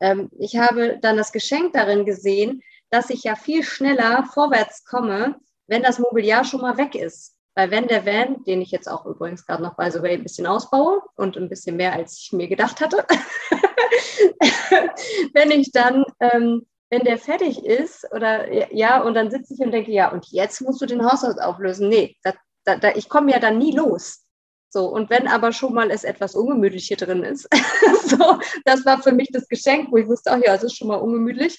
[0.00, 5.36] ähm, ich habe dann das Geschenk darin gesehen, dass ich ja viel schneller vorwärts komme,
[5.66, 7.36] wenn das Mobiliar schon mal weg ist.
[7.54, 10.46] Weil wenn der Van, den ich jetzt auch übrigens gerade noch bei sogar ein bisschen
[10.46, 13.04] ausbaue und ein bisschen mehr, als ich mir gedacht hatte,
[15.34, 19.72] wenn ich dann ähm, wenn der fertig ist oder ja, und dann sitze ich und
[19.72, 21.88] denke, ja, und jetzt musst du den Haushalt auflösen.
[21.88, 22.32] Nee, da,
[22.64, 24.24] da, da, ich komme ja dann nie los.
[24.70, 27.48] So, und wenn aber schon mal es etwas ungemütlich hier drin ist,
[28.04, 30.88] so, das war für mich das Geschenk, wo ich wusste, ach ja, es ist schon
[30.88, 31.58] mal ungemütlich.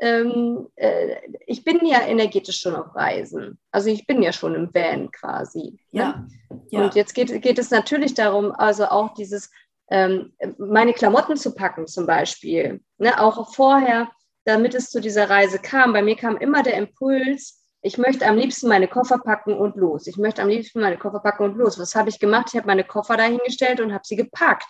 [0.00, 3.58] Ähm, äh, ich bin ja energetisch schon auf Reisen.
[3.72, 5.80] Also ich bin ja schon im Van quasi.
[5.90, 6.00] Ne?
[6.00, 6.26] Ja,
[6.70, 6.84] ja.
[6.84, 9.50] Und jetzt geht, geht es natürlich darum, also auch dieses,
[9.90, 12.80] ähm, meine Klamotten zu packen zum Beispiel.
[12.98, 13.20] Ne?
[13.20, 14.08] Auch vorher
[14.48, 15.92] damit es zu dieser Reise kam.
[15.92, 20.06] Bei mir kam immer der Impuls, ich möchte am liebsten meine Koffer packen und los.
[20.06, 21.78] Ich möchte am liebsten meine Koffer packen und los.
[21.78, 22.46] Was habe ich gemacht?
[22.48, 24.66] Ich habe meine Koffer dahingestellt und habe sie gepackt.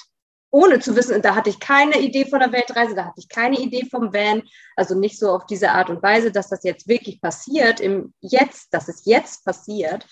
[0.50, 3.58] Ohne zu wissen, da hatte ich keine Idee von der Weltreise, da hatte ich keine
[3.58, 4.42] Idee vom Van.
[4.76, 8.74] Also nicht so auf diese Art und Weise, dass das jetzt wirklich passiert, im Jetzt,
[8.74, 10.06] dass es jetzt passiert.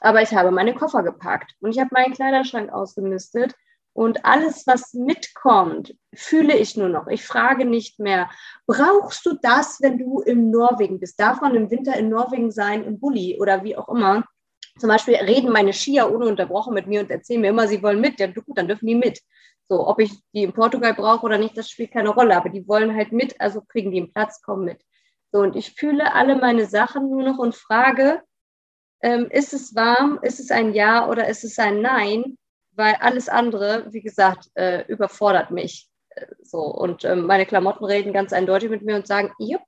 [0.00, 3.54] Aber ich habe meine Koffer gepackt und ich habe meinen Kleiderschrank ausgemistet
[3.94, 7.06] und alles, was mitkommt, fühle ich nur noch.
[7.06, 8.28] Ich frage nicht mehr,
[8.66, 11.18] brauchst du das, wenn du in Norwegen bist?
[11.18, 14.24] Darf man im Winter in Norwegen sein, im Bulli oder wie auch immer?
[14.80, 18.18] Zum Beispiel reden meine Skier ununterbrochen mit mir und erzählen mir immer, sie wollen mit.
[18.18, 19.20] Ja, gut, dann dürfen die mit.
[19.68, 22.36] So, ob ich die in Portugal brauche oder nicht, das spielt keine Rolle.
[22.36, 24.82] Aber die wollen halt mit, also kriegen die einen Platz, kommen mit.
[25.30, 28.22] So, und ich fühle alle meine Sachen nur noch und frage,
[29.02, 32.36] ähm, ist es warm, ist es ein Ja oder ist es ein Nein?
[32.76, 35.88] Weil alles andere, wie gesagt, äh, überfordert mich.
[36.10, 39.58] Äh, so und ähm, meine Klamotten reden ganz eindeutig mit mir und sagen, ja,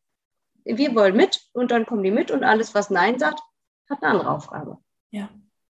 [0.64, 3.40] wir wollen mit und dann kommen die mit und alles, was Nein sagt,
[3.88, 4.78] hat eine andere Aufgabe.
[5.10, 5.28] Ja,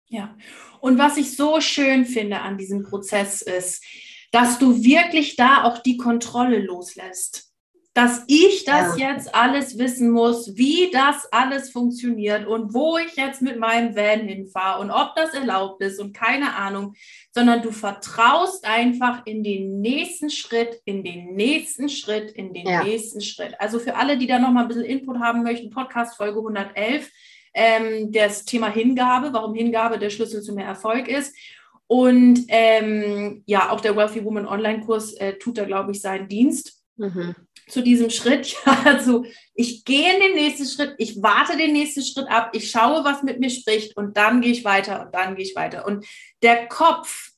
[0.09, 0.37] ja.
[0.81, 3.85] Und was ich so schön finde an diesem Prozess ist,
[4.33, 7.52] dass du wirklich da auch die Kontrolle loslässt
[7.95, 9.11] dass ich das ja.
[9.11, 14.21] jetzt alles wissen muss, wie das alles funktioniert und wo ich jetzt mit meinem Van
[14.21, 16.95] hinfahre und ob das erlaubt ist und keine Ahnung,
[17.33, 22.83] sondern du vertraust einfach in den nächsten Schritt, in den nächsten Schritt, in den ja.
[22.83, 23.55] nächsten Schritt.
[23.59, 27.11] Also für alle, die da noch mal ein bisschen Input haben möchten, Podcast Folge 111,
[27.53, 31.37] ähm, das Thema Hingabe, warum Hingabe der Schlüssel zu mehr Erfolg ist.
[31.87, 36.82] Und ähm, ja, auch der Wealthy Woman Online-Kurs äh, tut da, glaube ich, seinen Dienst
[36.97, 37.35] mhm.
[37.69, 38.57] zu diesem Schritt.
[38.65, 39.25] Ja, also
[39.55, 43.23] ich gehe in den nächsten Schritt, ich warte den nächsten Schritt ab, ich schaue, was
[43.23, 45.87] mit mir spricht und dann gehe ich weiter und dann gehe ich weiter.
[45.87, 46.07] Und
[46.43, 47.31] der Kopf,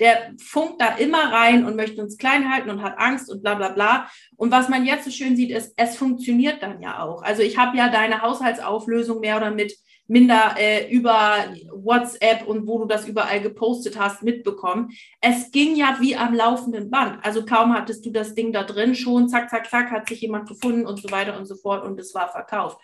[0.00, 3.54] der funkt da immer rein und möchte uns klein halten und hat Angst und bla
[3.54, 4.10] bla bla.
[4.36, 7.22] Und was man jetzt so schön sieht, ist, es funktioniert dann ja auch.
[7.22, 9.74] Also ich habe ja deine Haushaltsauflösung mehr oder mit
[10.06, 14.90] minder äh, über WhatsApp und wo du das überall gepostet hast, mitbekommen.
[15.20, 17.24] Es ging ja wie am laufenden Band.
[17.24, 20.48] Also kaum hattest du das Ding da drin schon, zack, zack, zack, hat sich jemand
[20.48, 22.78] gefunden und so weiter und so fort und es war verkauft.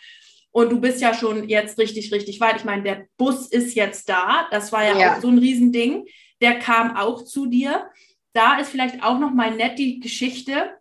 [0.50, 2.56] Und du bist ja schon jetzt richtig, richtig weit.
[2.56, 4.46] Ich meine, der Bus ist jetzt da.
[4.50, 5.16] Das war ja, ja.
[5.16, 6.06] auch so ein Riesending.
[6.40, 7.90] Der kam auch zu dir.
[8.32, 10.77] Da ist vielleicht auch noch mal nett die Geschichte.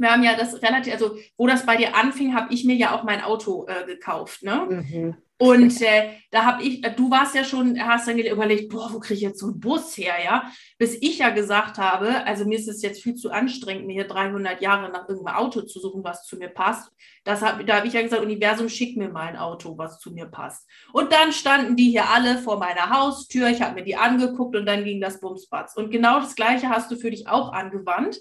[0.00, 2.94] Wir haben ja das relativ, also wo das bei dir anfing, habe ich mir ja
[2.94, 4.42] auch mein Auto äh, gekauft.
[4.42, 4.66] Ne?
[4.68, 5.16] Mhm.
[5.40, 9.00] Und äh, da habe ich, äh, du warst ja schon, hast dann überlegt, boah, wo
[9.00, 10.52] kriege ich jetzt so einen Bus her, ja?
[10.76, 14.06] Bis ich ja gesagt habe, also mir ist es jetzt viel zu anstrengend, mir hier
[14.06, 16.92] 300 Jahre nach irgendeinem Auto zu suchen, was zu mir passt.
[17.24, 20.10] Das hab, da habe ich ja gesagt, Universum, schick mir mal ein Auto, was zu
[20.10, 20.68] mir passt.
[20.92, 24.66] Und dann standen die hier alle vor meiner Haustür, ich habe mir die angeguckt und
[24.66, 25.74] dann ging das Bumspatz.
[25.74, 28.20] Und genau das Gleiche hast du für dich auch angewandt.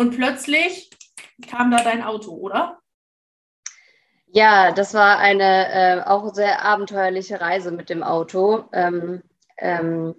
[0.00, 0.88] Und plötzlich
[1.46, 2.80] kam da dein Auto, oder?
[4.28, 8.64] Ja, das war eine äh, auch sehr abenteuerliche Reise mit dem Auto.
[8.72, 9.22] Ähm,
[9.58, 10.14] ähm,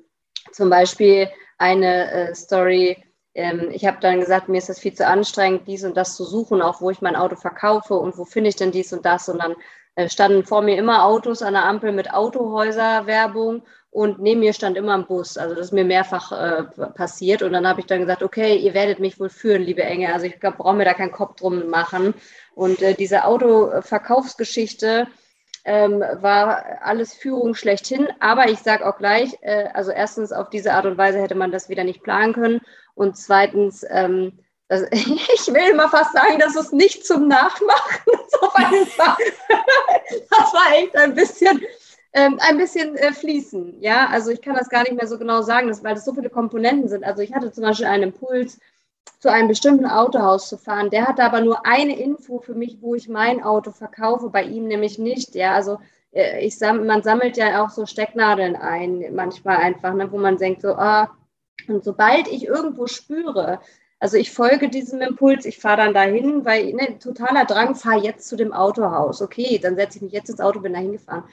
[0.52, 5.08] zum Beispiel eine äh, Story, ähm, ich habe dann gesagt, mir ist das viel zu
[5.08, 8.50] anstrengend, dies und das zu suchen, auch wo ich mein Auto verkaufe und wo finde
[8.52, 9.30] ich denn dies und das.
[9.30, 9.56] Und dann
[9.96, 14.78] äh, standen vor mir immer Autos an der Ampel mit Autohäuser-Werbung und neben mir stand
[14.78, 15.38] immer ein Bus.
[15.38, 16.64] Also das ist mir mehrfach äh,
[16.96, 17.44] passiert.
[17.44, 20.14] Und dann habe ich dann gesagt, okay, ihr werdet mich wohl führen, liebe Enge.
[20.14, 22.14] Also ich brauche mir da keinen Kopf drum machen.
[22.56, 25.08] Und äh, diese Autoverkaufsgeschichte
[25.66, 28.08] ähm, war alles Führung schlechthin.
[28.22, 31.52] Aber ich sage auch gleich, äh, also erstens, auf diese Art und Weise hätte man
[31.52, 32.62] das wieder nicht planen können.
[32.96, 38.00] Und zweitens, ähm, das, ich will immer fast sagen, das ist nicht zum Nachmachen.
[40.30, 41.62] das war echt ein bisschen,
[42.14, 43.82] ähm, ein bisschen äh, fließen.
[43.82, 46.14] Ja, also ich kann das gar nicht mehr so genau sagen, dass, weil das so
[46.14, 47.04] viele Komponenten sind.
[47.04, 48.60] Also ich hatte zum Beispiel einen Impuls,
[49.20, 50.90] zu einem bestimmten Autohaus zu fahren.
[50.90, 54.68] Der hatte aber nur eine Info für mich, wo ich mein Auto verkaufe, bei ihm
[54.68, 55.36] nämlich nicht.
[55.36, 55.80] Ja, also
[56.12, 60.38] äh, ich sam man sammelt ja auch so Stecknadeln ein, manchmal einfach, ne, wo man
[60.38, 61.12] denkt so, ah,
[61.68, 63.60] und sobald ich irgendwo spüre,
[64.00, 68.28] also ich folge diesem Impuls, ich fahre dann dahin, weil ne, totaler Drang, fahre jetzt
[68.28, 69.22] zu dem Autohaus.
[69.22, 71.24] Okay, dann setze ich mich jetzt ins Auto, bin da hingefahren.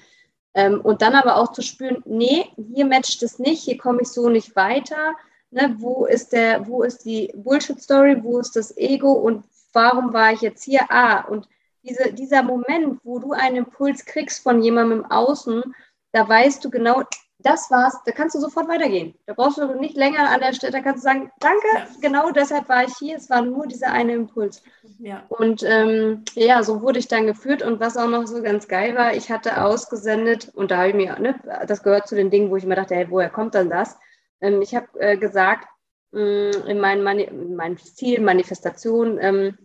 [0.58, 4.08] Ähm, und dann aber auch zu spüren, nee, hier matcht es nicht, hier komme ich
[4.08, 5.14] so nicht weiter.
[5.52, 10.32] Ne, wo ist der, wo ist die Bullshit-Story, wo ist das Ego und warum war
[10.32, 10.80] ich jetzt hier?
[10.90, 11.48] Ah, und
[11.84, 15.62] diese, dieser Moment, wo du einen Impuls kriegst von jemandem im Außen,
[16.10, 17.04] da weißt du genau,
[17.40, 19.14] das war's, da kannst du sofort weitergehen.
[19.26, 21.86] Da brauchst du nicht länger an der Stelle, da kannst du sagen, danke, ja.
[22.00, 24.62] genau deshalb war ich hier, es war nur dieser eine Impuls.
[24.98, 25.24] Ja.
[25.28, 28.96] Und ähm, ja, so wurde ich dann geführt und was auch noch so ganz geil
[28.96, 32.50] war, ich hatte ausgesendet und da habe ich mir, ne, das gehört zu den Dingen,
[32.50, 33.96] wo ich mir dachte, hey, woher kommt dann das?
[34.40, 35.68] Ähm, ich habe äh, gesagt,
[36.10, 39.58] mm, in meinem Mani mein Ziel, Manifestation, ähm,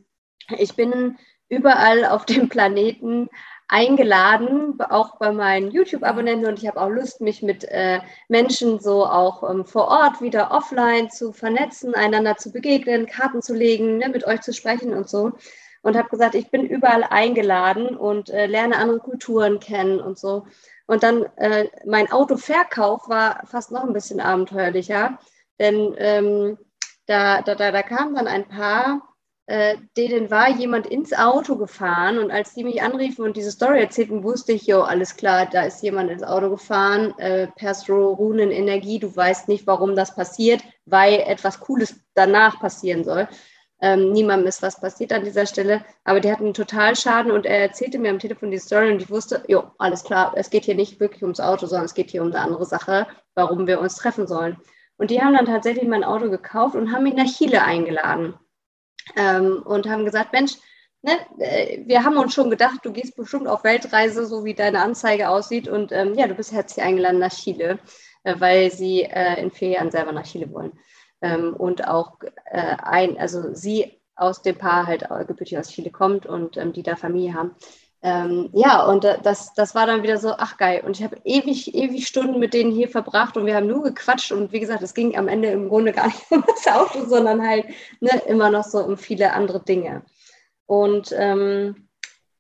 [0.58, 1.18] ich bin
[1.50, 3.30] überall auf dem Planeten
[3.68, 9.06] eingeladen, auch bei meinen YouTube-Abonnenten und ich habe auch Lust, mich mit äh, Menschen so
[9.06, 14.10] auch ähm, vor Ort wieder offline zu vernetzen, einander zu begegnen, Karten zu legen, ne,
[14.10, 15.32] mit euch zu sprechen und so.
[15.82, 20.46] Und habe gesagt, ich bin überall eingeladen und äh, lerne andere Kulturen kennen und so.
[20.86, 25.18] Und dann äh, mein Autoverkauf war fast noch ein bisschen abenteuerlicher,
[25.60, 26.58] denn ähm,
[27.06, 29.13] da, da, da, da kam dann ein Paar,
[29.46, 33.82] äh, denen war jemand ins Auto gefahren und als die mich anriefen und diese Story
[33.82, 38.52] erzählten, wusste ich, jo, alles klar, da ist jemand ins Auto gefahren, äh, Perstro, Runen,
[38.52, 43.28] Energie, du weißt nicht, warum das passiert, weil etwas Cooles danach passieren soll.
[43.82, 47.60] Ähm, niemandem ist was passiert an dieser Stelle, aber die hatten einen Totalschaden und er
[47.60, 50.76] erzählte mir am Telefon die Story und ich wusste, jo, alles klar, es geht hier
[50.76, 53.96] nicht wirklich ums Auto, sondern es geht hier um eine andere Sache, warum wir uns
[53.96, 54.56] treffen sollen.
[54.96, 58.36] Und die haben dann tatsächlich mein Auto gekauft und haben mich nach Chile eingeladen
[59.16, 60.54] ähm, und haben gesagt, Mensch,
[61.02, 64.82] ne, äh, wir haben uns schon gedacht, du gehst bestimmt auf Weltreise, so wie deine
[64.82, 67.80] Anzeige aussieht und ähm, ja, du bist herzlich eingeladen nach Chile,
[68.24, 70.74] äh, weil sie äh, in vier Jahren selber nach Chile wollen
[71.22, 76.28] ähm, und auch äh, ein, also sie aus dem Paar halt gebürtig aus Chile kommt
[76.28, 77.56] und ähm, die da Familie haben.
[78.06, 80.84] Ähm, ja, und das, das war dann wieder so, ach geil.
[80.86, 84.34] Und ich habe ewig, ewig Stunden mit denen hier verbracht und wir haben nur gequatscht
[84.34, 87.48] und wie gesagt, es ging am Ende im Grunde gar nicht um das Auto, sondern
[87.48, 87.66] halt
[88.02, 90.04] ne, immer noch so um viele andere Dinge.
[90.66, 91.88] Und ähm,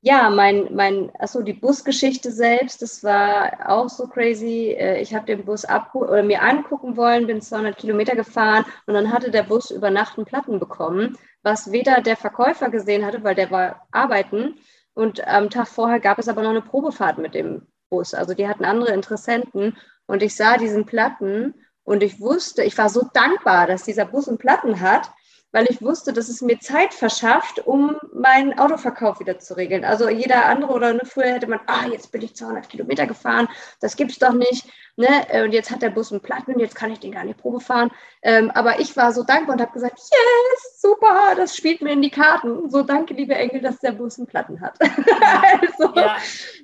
[0.01, 4.75] ja, mein, mein, achso, die Busgeschichte selbst, das war auch so crazy.
[4.77, 9.13] Äh, ich habe den Bus oder mir angucken wollen, bin 200 Kilometer gefahren und dann
[9.13, 13.35] hatte der Bus über Nacht einen Platten bekommen, was weder der Verkäufer gesehen hatte, weil
[13.35, 14.55] der war arbeiten
[14.93, 18.13] und am Tag vorher gab es aber noch eine Probefahrt mit dem Bus.
[18.13, 21.53] Also die hatten andere Interessenten und ich sah diesen Platten
[21.83, 25.11] und ich wusste, ich war so dankbar, dass dieser Bus einen Platten hat
[25.53, 29.85] weil ich wusste, dass es mir Zeit verschafft, um meinen Autoverkauf wieder zu regeln.
[29.85, 33.47] Also jeder andere oder ne, früher hätte man, ah, jetzt bin ich 200 Kilometer gefahren,
[33.79, 34.65] das gibt's doch nicht.
[34.95, 35.07] Ne?
[35.43, 37.91] Und jetzt hat der Bus einen Platten, jetzt kann ich den gar nicht Probe fahren.
[38.23, 42.01] Ähm, aber ich war so dankbar und habe gesagt, yes, super, das spielt mir in
[42.01, 42.69] die Karten.
[42.69, 44.77] So danke, liebe Engel, dass der Bus einen Platten hat.
[44.81, 46.17] Ja, also, ja.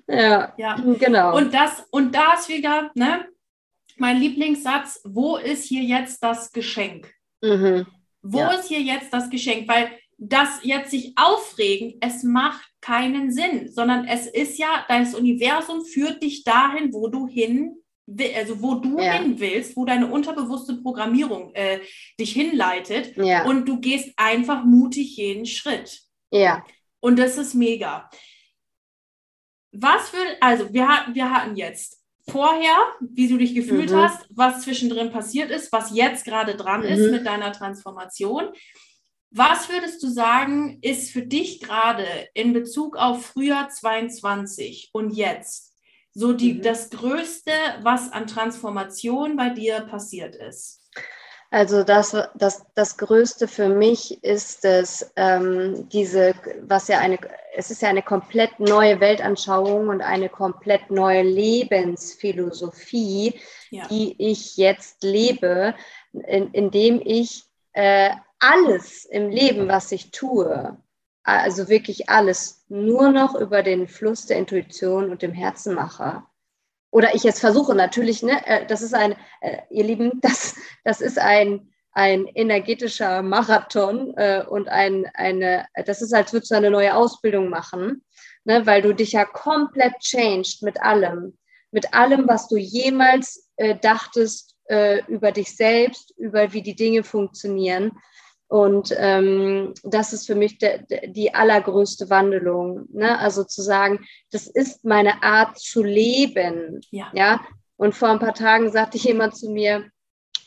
[0.08, 0.54] ja.
[0.58, 1.38] ja, genau.
[1.38, 3.28] Und das und da ist wieder, ne,
[3.97, 7.13] mein Lieblingssatz: Wo ist hier jetzt das Geschenk?
[7.41, 7.86] Mhm.
[8.21, 8.51] Wo ja.
[8.51, 9.67] ist hier jetzt das Geschenk?
[9.67, 15.86] Weil das jetzt sich aufregen, es macht keinen Sinn, sondern es ist ja, dein Universum
[15.86, 17.75] führt dich dahin, wo du hin
[18.36, 19.13] also wo du ja.
[19.13, 21.79] hin willst, wo deine unterbewusste Programmierung äh,
[22.19, 23.45] dich hinleitet ja.
[23.45, 26.01] und du gehst einfach mutig jeden Schritt.
[26.32, 26.65] Ja.
[26.99, 28.10] Und das ist mega.
[29.71, 31.99] Was für, also wir hatten, wir hatten jetzt
[32.32, 33.96] vorher, wie du dich gefühlt mhm.
[33.96, 36.88] hast, was zwischendrin passiert ist, was jetzt gerade dran mhm.
[36.88, 38.50] ist mit deiner Transformation.
[39.32, 45.76] Was würdest du sagen, ist für dich gerade in Bezug auf Frühjahr 22 und jetzt
[46.13, 46.62] so die, mhm.
[46.63, 50.79] das Größte, was an Transformation bei dir passiert ist?
[51.52, 57.18] Also das, das, das Größte für mich ist es, ähm, diese, was ja eine,
[57.56, 63.34] es ist ja eine komplett neue Weltanschauung und eine komplett neue Lebensphilosophie,
[63.72, 63.88] ja.
[63.88, 65.74] die ich jetzt lebe,
[66.14, 70.78] in, indem ich äh, alles im Leben, was ich tue,
[71.24, 76.22] also wirklich alles, nur noch über den Fluss der Intuition und dem Herzen mache
[76.91, 81.02] oder ich jetzt versuche natürlich, ne, äh, das ist ein, äh, ihr Lieben, das, das
[81.02, 86.71] ist ein, ein energetischer Marathon äh, und ein, eine, das ist, als würdest du eine
[86.71, 88.04] neue Ausbildung machen,
[88.43, 91.38] ne, weil du dich ja komplett changed mit allem,
[91.71, 97.04] mit allem, was du jemals äh, dachtest äh, über dich selbst, über wie die Dinge
[97.04, 97.91] funktionieren.
[98.50, 102.88] Und ähm, das ist für mich de, de, die allergrößte Wandelung.
[102.92, 103.18] Ne?
[103.20, 104.00] Also zu sagen,
[104.32, 106.82] das ist meine Art zu leben.
[106.90, 107.12] Ja.
[107.14, 107.42] ja.
[107.78, 109.86] Und vor ein paar Tagen sagte jemand zu mir,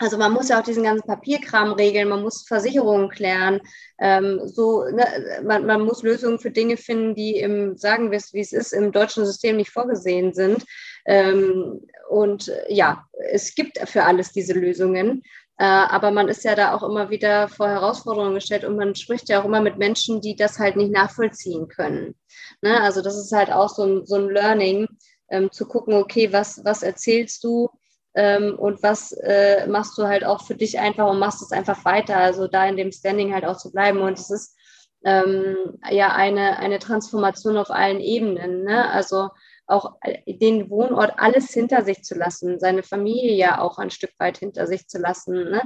[0.01, 3.61] also man muss ja auch diesen ganzen Papierkram regeln, man muss Versicherungen klären,
[4.01, 5.07] ähm, so, ne,
[5.45, 8.73] man, man muss Lösungen für Dinge finden, die im, sagen wir es, wie es ist,
[8.73, 10.65] im deutschen System nicht vorgesehen sind.
[11.07, 15.23] Ähm, und ja, es gibt für alles diese Lösungen.
[15.63, 19.29] Äh, aber man ist ja da auch immer wieder vor Herausforderungen gestellt und man spricht
[19.29, 22.17] ja auch immer mit Menschen, die das halt nicht nachvollziehen können.
[22.63, 22.81] Ne?
[22.81, 24.89] Also das ist halt auch so ein, so ein Learning,
[25.31, 27.71] ähm, zu gucken, okay, was, was erzählst du
[28.15, 31.85] ähm, und was äh, machst du halt auch für dich einfach und machst es einfach
[31.85, 32.17] weiter.
[32.17, 34.01] Also da in dem Standing halt auch zu bleiben.
[34.01, 34.57] Und es ist
[35.05, 38.65] ähm, ja eine, eine Transformation auf allen Ebenen.
[38.65, 38.91] Ne?
[38.91, 39.29] Also
[39.73, 44.39] auch den Wohnort alles hinter sich zu lassen, seine Familie ja auch ein Stück weit
[44.39, 45.35] hinter sich zu lassen.
[45.51, 45.63] Ne?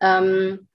[0.00, 0.68] Ähm,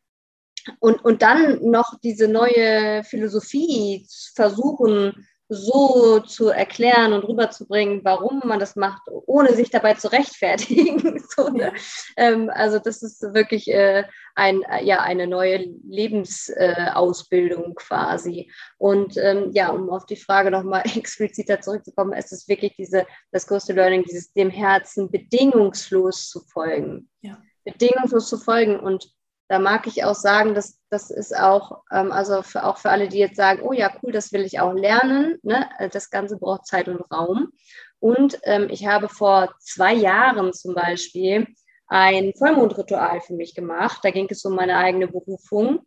[0.79, 8.59] und, und dann noch diese neue Philosophie versuchen, so zu erklären und rüberzubringen, warum man
[8.59, 11.23] das macht, ohne sich dabei zu rechtfertigen.
[11.35, 11.73] so, ne?
[12.17, 14.03] ähm, also das ist wirklich äh,
[14.35, 18.51] ein, äh, ja, eine neue Lebensausbildung äh, quasi.
[18.77, 23.47] Und ähm, ja, um auf die Frage nochmal expliziter zurückzukommen, ist es wirklich diese, das
[23.47, 27.09] größte Learning, dieses dem Herzen bedingungslos zu folgen.
[27.21, 27.41] Ja.
[27.63, 29.13] Bedingungslos zu folgen und
[29.53, 33.07] da mag ich auch sagen, dass das ist auch, ähm, also für, auch für alle,
[33.07, 35.37] die jetzt sagen, oh ja, cool, das will ich auch lernen.
[35.43, 35.69] Ne?
[35.77, 37.51] Äh, das Ganze braucht Zeit und Raum.
[37.99, 41.45] Und ähm, ich habe vor zwei Jahren zum Beispiel
[41.85, 43.99] ein Vollmondritual für mich gemacht.
[44.01, 45.81] Da ging es um meine eigene Berufung.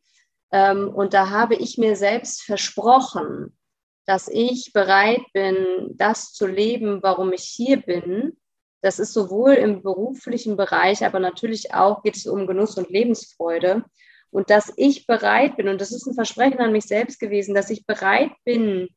[0.52, 3.59] Ähm, und da habe ich mir selbst versprochen,
[4.05, 8.37] dass ich bereit bin, das zu leben, warum ich hier bin
[8.83, 13.85] das ist sowohl im beruflichen Bereich, aber natürlich auch geht es um Genuss und Lebensfreude.
[14.31, 17.71] Und dass ich bereit bin, und das ist ein Versprechen an mich selbst gewesen, dass
[17.71, 18.89] ich bereit bin,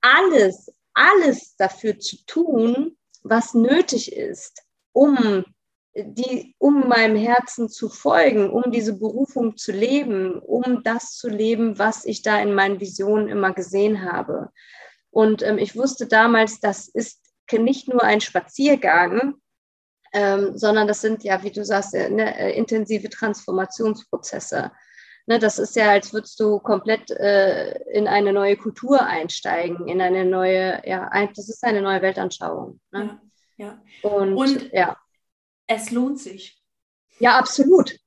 [0.00, 5.44] alles, alles dafür zu tun, was nötig ist, um
[5.94, 11.78] die, um meinem Herzen zu folgen, um diese Berufung zu leben, um das zu leben,
[11.78, 14.50] was ich da in meinen Visionen immer gesehen habe.
[15.10, 19.34] Und ähm, ich wusste damals, das ist nicht nur ein Spaziergang,
[20.12, 24.72] ähm, sondern das sind ja, wie du sagst, äh, ne, äh, intensive Transformationsprozesse.
[25.26, 30.00] Ne, das ist ja, als würdest du komplett äh, in eine neue Kultur einsteigen, in
[30.00, 32.80] eine neue, ja, ein, das ist eine neue Weltanschauung.
[32.92, 33.20] Ne?
[33.56, 34.08] Ja, ja.
[34.08, 34.96] Und, Und ja.
[35.66, 36.62] es lohnt sich.
[37.18, 37.98] Ja, absolut.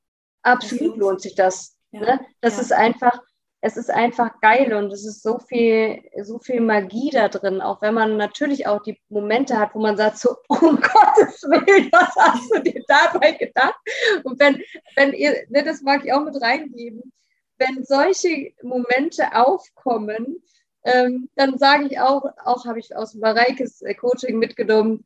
[0.41, 1.77] Absolut lohnt, lohnt sich das.
[1.91, 1.99] Ja.
[1.99, 2.25] Ne?
[2.39, 2.61] Das ja.
[2.61, 3.19] ist einfach,
[3.61, 7.81] es ist einfach geil und es ist so viel, so viel Magie da drin, auch
[7.81, 12.15] wenn man natürlich auch die Momente hat, wo man sagt, so, um Gottes Willen, was
[12.15, 13.75] hast du dir dabei gedacht?
[14.23, 14.61] Und wenn,
[14.95, 17.11] wenn ihr, ne, das mag ich auch mit reingeben,
[17.57, 20.41] wenn solche Momente aufkommen,
[20.85, 25.03] ähm, dann sage ich auch, auch habe ich aus Mareikes äh, Coaching mitgenommen,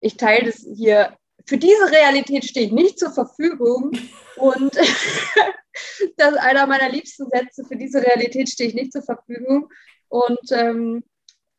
[0.00, 3.92] ich teile das hier für diese Realität stehe ich nicht zur Verfügung.
[4.36, 4.76] Und
[6.16, 7.64] das ist einer meiner liebsten Sätze.
[7.64, 9.68] Für diese Realität stehe ich nicht zur Verfügung.
[10.08, 11.04] Und ähm,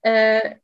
[0.02, 0.56] äh,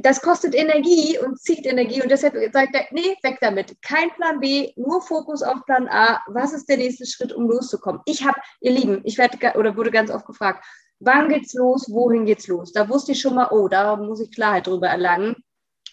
[0.00, 2.02] das kostet Energie und zieht Energie.
[2.02, 3.76] Und deshalb sagt er, nee, weg damit.
[3.82, 6.22] Kein Plan B, nur Fokus auf Plan A.
[6.28, 8.00] Was ist der nächste Schritt, um loszukommen?
[8.06, 10.64] Ich habe, ihr Lieben, ich werde oder wurde ganz oft gefragt,
[10.98, 12.72] wann geht's los, wohin geht's los?
[12.72, 15.36] Da wusste ich schon mal, oh, da muss ich Klarheit drüber erlangen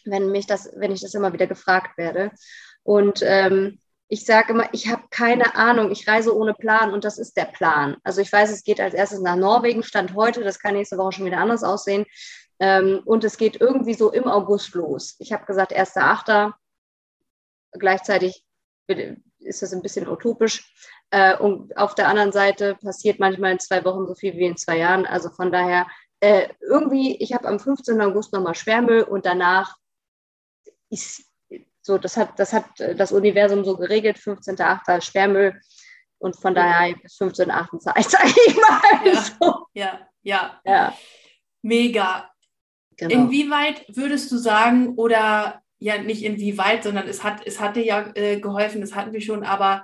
[0.06, 2.32] wenn mich das, wenn ich das immer wieder gefragt werde.
[2.84, 3.80] Und ähm,
[4.14, 7.46] ich sage immer, ich habe keine Ahnung, ich reise ohne Plan und das ist der
[7.46, 7.98] Plan.
[8.04, 11.14] Also ich weiß, es geht als erstes nach Norwegen, Stand heute, das kann nächste Woche
[11.14, 12.06] schon wieder anders aussehen.
[12.60, 15.16] Ähm, und es geht irgendwie so im August los.
[15.18, 16.54] Ich habe gesagt, 1.8.
[17.72, 18.46] Gleichzeitig
[19.40, 20.72] ist das ein bisschen utopisch.
[21.10, 24.58] Äh, und auf der anderen Seite passiert manchmal in zwei Wochen so viel wie in
[24.58, 25.08] zwei Jahren.
[25.08, 25.88] Also von daher,
[26.20, 28.00] äh, irgendwie, ich habe am 15.
[28.00, 29.76] August nochmal Schwärmel und danach
[30.92, 31.33] ist
[31.84, 32.66] so, das hat, das hat
[32.96, 35.02] das Universum so geregelt, 15.8.
[35.02, 35.60] Sperrmüll
[36.18, 37.80] und von daher bis 15.8.
[37.80, 38.82] Zeit, sage ich mal.
[39.06, 39.68] Ja, so.
[39.74, 40.94] ja, ja, ja.
[41.62, 42.30] Mega.
[42.96, 43.14] Genau.
[43.14, 48.12] Inwieweit würdest du sagen, oder ja, nicht inwieweit, sondern es hat, es hat dir ja
[48.16, 49.84] äh, geholfen, das hatten wir schon, aber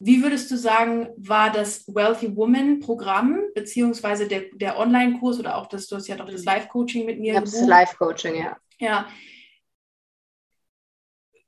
[0.00, 5.68] wie würdest du sagen, war das Wealthy Woman Programm, beziehungsweise der, der Online-Kurs oder auch
[5.68, 6.46] das, du hast ja doch das mhm.
[6.46, 7.32] Live-Coaching mit mir.
[7.32, 8.56] Ich habe das Live-Coaching, ja.
[8.78, 9.06] Ja,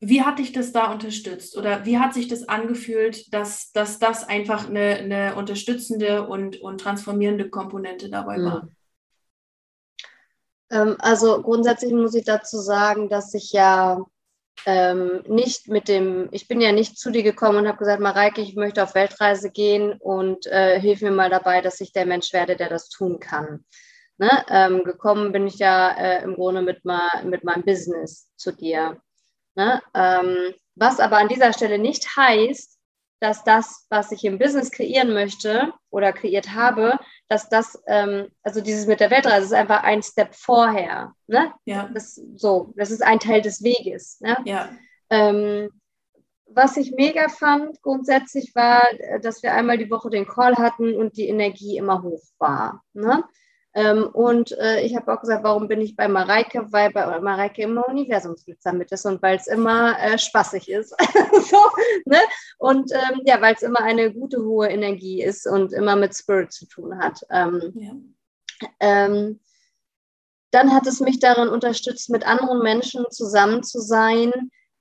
[0.01, 4.29] wie hat dich das da unterstützt oder wie hat sich das angefühlt, dass, dass das
[4.29, 8.63] einfach eine, eine unterstützende und, und transformierende Komponente dabei war?
[8.65, 8.77] Mhm.
[10.71, 14.05] Ähm, also grundsätzlich muss ich dazu sagen, dass ich ja
[14.67, 18.41] ähm, nicht mit dem, ich bin ja nicht zu dir gekommen und habe gesagt, Mareike,
[18.41, 22.33] ich möchte auf Weltreise gehen und äh, hilf mir mal dabei, dass ich der Mensch
[22.33, 23.65] werde, der das tun kann.
[24.19, 24.31] Ne?
[24.49, 29.01] Ähm, gekommen bin ich ja äh, im Grunde mit, ma, mit meinem Business zu dir.
[29.59, 29.83] Ne?
[29.93, 32.79] Ähm, was aber an dieser Stelle nicht heißt,
[33.19, 36.97] dass das, was ich im Business kreieren möchte oder kreiert habe,
[37.29, 41.13] dass das, ähm, also dieses mit der Weltreise ist einfach ein Step vorher.
[41.27, 41.53] Ne?
[41.65, 41.91] Ja.
[41.93, 44.21] Das, so, das ist ein Teil des Weges.
[44.21, 44.37] Ne?
[44.45, 44.69] Ja.
[45.11, 45.71] Ähm,
[46.47, 48.85] was ich mega fand grundsätzlich war,
[49.23, 52.85] dass wir einmal die Woche den Call hatten und die Energie immer hoch war.
[52.93, 53.25] Ne?
[53.75, 56.67] Ähm, und äh, ich habe auch gesagt, warum bin ich bei Mareike?
[56.71, 60.95] Weil bei Mareike immer Universumsglitzer mit ist und weil es immer äh, spaßig ist.
[61.51, 61.59] so,
[62.07, 62.19] ne?
[62.59, 66.53] Und ähm, ja, weil es immer eine gute, hohe Energie ist und immer mit Spirit
[66.53, 67.21] zu tun hat.
[67.31, 67.93] Ähm, ja.
[68.81, 69.41] ähm,
[70.51, 74.33] dann hat es mich darin unterstützt, mit anderen Menschen zusammen zu sein,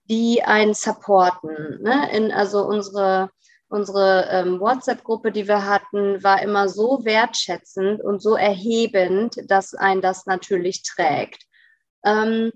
[0.06, 1.82] die einen supporten.
[1.82, 2.10] Ne?
[2.14, 3.30] In, also unsere
[3.70, 10.02] unsere ähm, WhatsApp-Gruppe, die wir hatten, war immer so wertschätzend und so erhebend, dass ein
[10.02, 11.44] das natürlich trägt.
[12.06, 12.52] Ähm,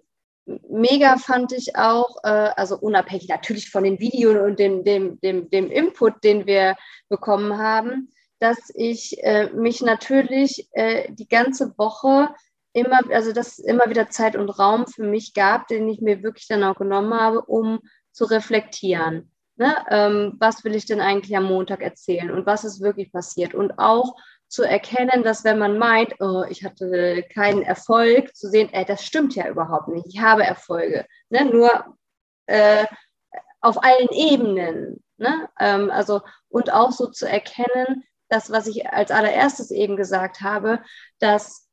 [0.70, 5.50] mega fand ich auch, äh, also unabhängig natürlich von den Videos und dem, dem, dem,
[5.50, 6.76] dem Input, den wir
[7.10, 8.10] bekommen haben,
[8.40, 12.30] dass ich äh, mich natürlich äh, die ganze Woche
[12.74, 16.24] immer, also dass es immer wieder Zeit und Raum für mich gab, den ich mir
[16.24, 17.80] wirklich dann auch genommen habe, um
[18.12, 19.31] zu reflektieren.
[19.62, 19.76] Ne?
[19.92, 23.54] Ähm, was will ich denn eigentlich am Montag erzählen und was ist wirklich passiert?
[23.54, 24.16] Und auch
[24.48, 29.06] zu erkennen, dass wenn man meint, oh, ich hatte keinen Erfolg, zu sehen, ey, das
[29.06, 30.08] stimmt ja überhaupt nicht.
[30.08, 31.06] Ich habe Erfolge.
[31.30, 31.46] Ne?
[31.46, 31.96] Nur
[32.48, 32.88] äh,
[33.60, 35.04] auf allen Ebenen.
[35.18, 35.48] Ne?
[35.60, 40.82] Ähm, also, und auch so zu erkennen, das, was ich als allererstes eben gesagt habe,
[41.20, 41.70] dass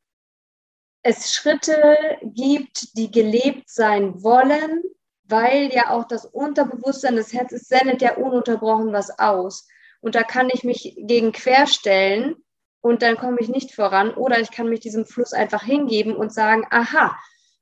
[1.02, 4.82] es Schritte gibt, die gelebt sein wollen,
[5.28, 9.68] weil ja auch das Unterbewusstsein des Herzens sendet ja ununterbrochen was aus.
[10.00, 12.36] Und da kann ich mich gegen querstellen
[12.80, 14.14] und dann komme ich nicht voran.
[14.14, 17.16] Oder ich kann mich diesem Fluss einfach hingeben und sagen, aha,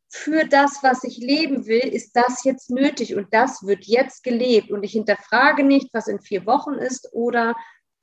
[0.09, 4.71] für das, was ich leben will, ist das jetzt nötig und das wird jetzt gelebt.
[4.71, 7.55] Und ich hinterfrage nicht, was in vier Wochen ist oder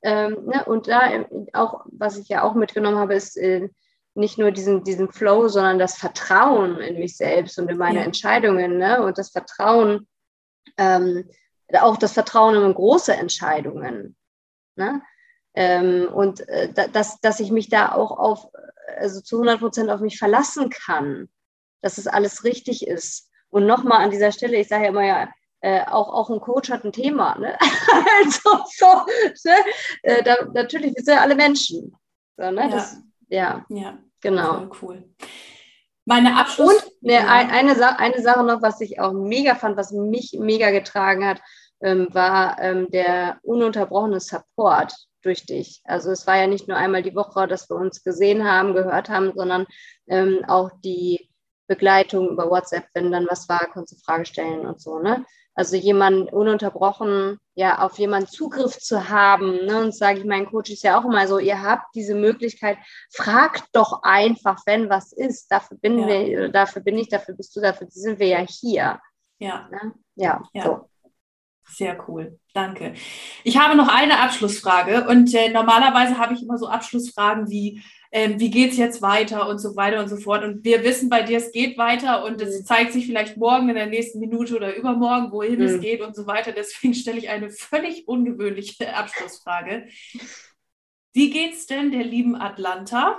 [0.02, 3.70] ähm, ne, und da auch, was ich ja auch mitgenommen habe, ist äh,
[4.14, 8.04] nicht nur diesen, diesen Flow, sondern das Vertrauen in mich selbst und in meine ja.
[8.04, 9.02] Entscheidungen ne?
[9.02, 10.06] und das Vertrauen,
[10.78, 11.28] ähm,
[11.80, 14.16] auch das Vertrauen in große Entscheidungen.
[14.76, 15.02] Ne?
[15.54, 18.48] Ähm, und äh, dass, dass ich mich da auch auf,
[18.96, 21.28] also zu 100 Prozent auf mich verlassen kann,
[21.82, 23.30] dass es alles richtig ist.
[23.50, 25.28] Und nochmal an dieser Stelle, ich sage ja immer ja,
[25.60, 27.38] äh, auch, auch ein Coach hat ein Thema.
[27.38, 27.56] Ne?
[28.24, 28.86] also so,
[29.44, 29.56] ne?
[30.02, 31.96] Äh, da, natürlich, wir sind ja alle Menschen.
[32.36, 32.62] So, ne?
[32.62, 32.68] ja.
[32.68, 32.96] Das,
[33.28, 33.64] ja.
[33.68, 34.68] ja, genau.
[34.82, 35.04] cool.
[36.04, 36.74] Meine Abschluss.
[36.74, 41.24] Und ne, eine, eine Sache noch, was ich auch mega fand, was mich mega getragen
[41.24, 41.40] hat,
[41.80, 45.80] ähm, war ähm, der ununterbrochene Support durch dich.
[45.84, 49.08] Also es war ja nicht nur einmal die Woche, dass wir uns gesehen haben, gehört
[49.08, 49.66] haben, sondern
[50.06, 51.30] ähm, auch die
[51.66, 55.24] Begleitung über WhatsApp, wenn dann was war, konntest du Frage stellen und so, ne?
[55.54, 59.66] Also jemand ununterbrochen, ja, auf jemanden Zugriff zu haben.
[59.66, 59.80] Ne?
[59.80, 62.78] Und sage ich meinen Coaches ja auch immer so, ihr habt diese Möglichkeit,
[63.12, 65.50] fragt doch einfach, wenn was ist.
[65.50, 66.08] Dafür bin, ja.
[66.08, 69.00] wir, dafür bin ich, dafür bist du, dafür sind wir ja hier.
[69.38, 69.68] Ja.
[69.70, 69.94] Ne?
[70.16, 70.64] Ja, ja.
[70.64, 70.90] So.
[71.66, 72.94] Sehr cool, danke.
[73.42, 78.38] Ich habe noch eine Abschlussfrage und äh, normalerweise habe ich immer so Abschlussfragen wie, ähm,
[78.38, 80.44] wie geht es jetzt weiter und so weiter und so fort.
[80.44, 82.64] Und wir wissen bei dir, es geht weiter und es mhm.
[82.66, 85.66] zeigt sich vielleicht morgen in der nächsten Minute oder übermorgen, wohin mhm.
[85.66, 86.52] es geht und so weiter.
[86.52, 89.88] Deswegen stelle ich eine völlig ungewöhnliche Abschlussfrage.
[91.12, 93.18] Wie geht es denn der lieben Atlanta?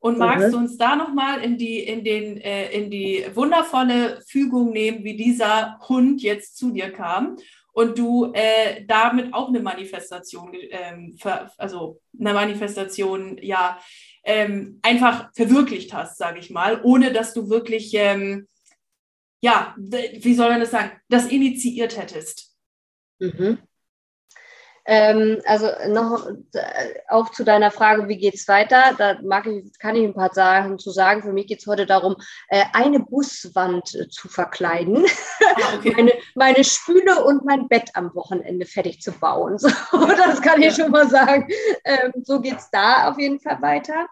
[0.00, 0.52] Und magst mhm.
[0.52, 5.78] du uns da nochmal in die, in, äh, in die wundervolle Fügung nehmen, wie dieser
[5.88, 7.38] Hund jetzt zu dir kam
[7.74, 13.78] und du äh, damit auch eine Manifestation, ähm, ver, also eine Manifestation, ja,
[14.22, 18.46] ähm, einfach verwirklicht hast, sage ich mal, ohne dass du wirklich, ähm,
[19.42, 22.56] ja, wie soll man das sagen, das initiiert hättest.
[23.18, 23.58] Mhm.
[24.86, 28.94] Ähm, also noch äh, auch zu deiner Frage, wie geht es weiter?
[28.98, 31.22] Da mag ich, kann ich ein paar Sachen zu sagen.
[31.22, 32.16] Für mich geht es heute darum,
[32.48, 35.06] äh, eine Buswand äh, zu verkleiden,
[35.42, 35.92] ah, okay.
[35.96, 39.58] meine, meine Spüle und mein Bett am Wochenende fertig zu bauen.
[39.94, 41.48] So, das kann ich schon mal sagen.
[41.84, 44.06] Ähm, so geht es da auf jeden Fall weiter.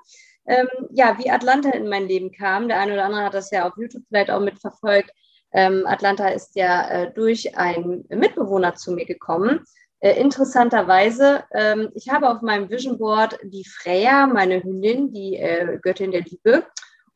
[0.46, 2.68] Ähm, ja, wie Atlanta in mein Leben kam.
[2.68, 5.10] Der eine oder andere hat das ja auf YouTube vielleicht auch mitverfolgt.
[5.52, 9.64] Ähm, Atlanta ist ja äh, durch einen Mitbewohner zu mir gekommen
[10.02, 15.78] äh, interessanterweise, ähm, ich habe auf meinem Vision Board die Freya, meine Hündin, die äh,
[15.80, 16.66] Göttin der Liebe,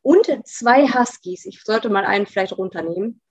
[0.01, 1.45] und zwei Huskies.
[1.45, 3.21] Ich sollte mal einen vielleicht runternehmen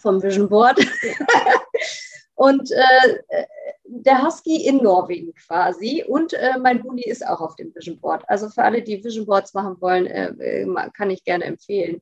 [0.00, 0.80] vom Vision Board.
[2.34, 6.02] und äh, der Husky in Norwegen quasi.
[6.08, 8.24] Und äh, mein Bulli ist auch auf dem Vision Board.
[8.26, 12.00] Also für alle, die Vision Boards machen wollen, äh, äh, kann ich gerne empfehlen.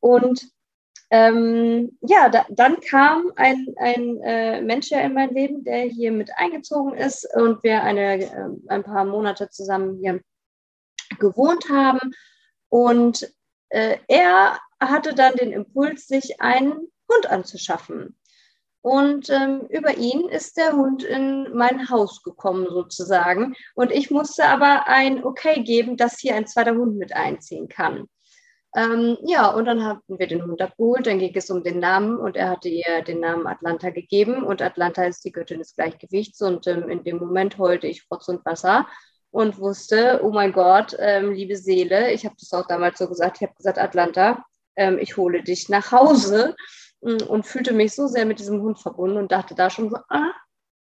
[0.00, 0.50] Und
[1.12, 6.10] ähm, ja, da, dann kam ein, ein äh, Mensch ja in mein Leben, der hier
[6.10, 10.22] mit eingezogen ist und wir eine, äh, ein paar Monate zusammen hier
[11.18, 12.14] gewohnt haben.
[12.70, 13.30] Und
[13.68, 18.18] äh, er hatte dann den Impuls, sich einen Hund anzuschaffen.
[18.80, 23.54] Und ähm, über ihn ist der Hund in mein Haus gekommen sozusagen.
[23.74, 28.08] Und ich musste aber ein Okay geben, dass hier ein zweiter Hund mit einziehen kann.
[28.74, 32.16] Ähm, ja, und dann hatten wir den Hund abgeholt, dann ging es um den Namen
[32.16, 36.40] und er hatte ihr den Namen Atlanta gegeben und Atlanta ist die Göttin des Gleichgewichts
[36.40, 38.86] und ähm, in dem Moment heulte ich Rotz und Wasser
[39.30, 43.38] und wusste, oh mein Gott, ähm, liebe Seele, ich habe das auch damals so gesagt,
[43.38, 44.42] ich habe gesagt, Atlanta,
[44.76, 46.54] ähm, ich hole dich nach Hause
[47.02, 49.96] mm, und fühlte mich so sehr mit diesem Hund verbunden und dachte da schon so,
[50.08, 50.32] ah,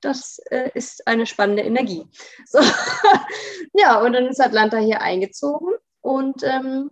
[0.01, 2.07] das äh, ist eine spannende Energie.
[2.47, 2.61] So.
[3.75, 6.91] ja, und dann ist Atlanta hier eingezogen und ähm,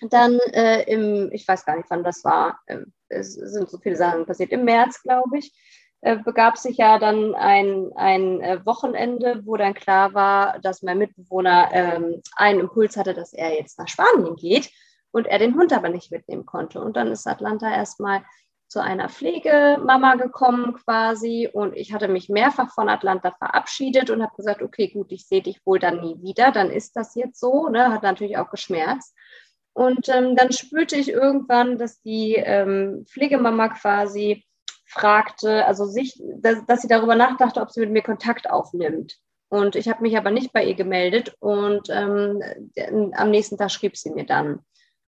[0.00, 2.78] dann äh, im, ich weiß gar nicht, wann das war, äh,
[3.08, 5.52] es sind so viele Sachen passiert, im März, glaube ich,
[6.02, 10.98] äh, begab sich ja dann ein, ein äh, Wochenende, wo dann klar war, dass mein
[10.98, 14.70] Mitbewohner ähm, einen Impuls hatte, dass er jetzt nach Spanien geht
[15.10, 16.80] und er den Hund aber nicht mitnehmen konnte.
[16.80, 18.22] Und dann ist Atlanta erstmal
[18.70, 24.36] zu einer Pflegemama gekommen quasi und ich hatte mich mehrfach von Atlanta verabschiedet und habe
[24.36, 27.68] gesagt, okay, gut, ich sehe dich wohl dann nie wieder, dann ist das jetzt so,
[27.68, 27.92] ne?
[27.92, 29.14] hat natürlich auch geschmerzt.
[29.80, 34.44] Und ähm, dann spürte ich irgendwann, dass die ähm, Pflegemama quasi
[34.84, 39.16] fragte, also sich, dass, dass, sie darüber nachdachte, ob sie mit mir Kontakt aufnimmt.
[39.48, 42.42] Und ich habe mich aber nicht bei ihr gemeldet und ähm,
[43.16, 44.58] am nächsten Tag schrieb sie mir dann.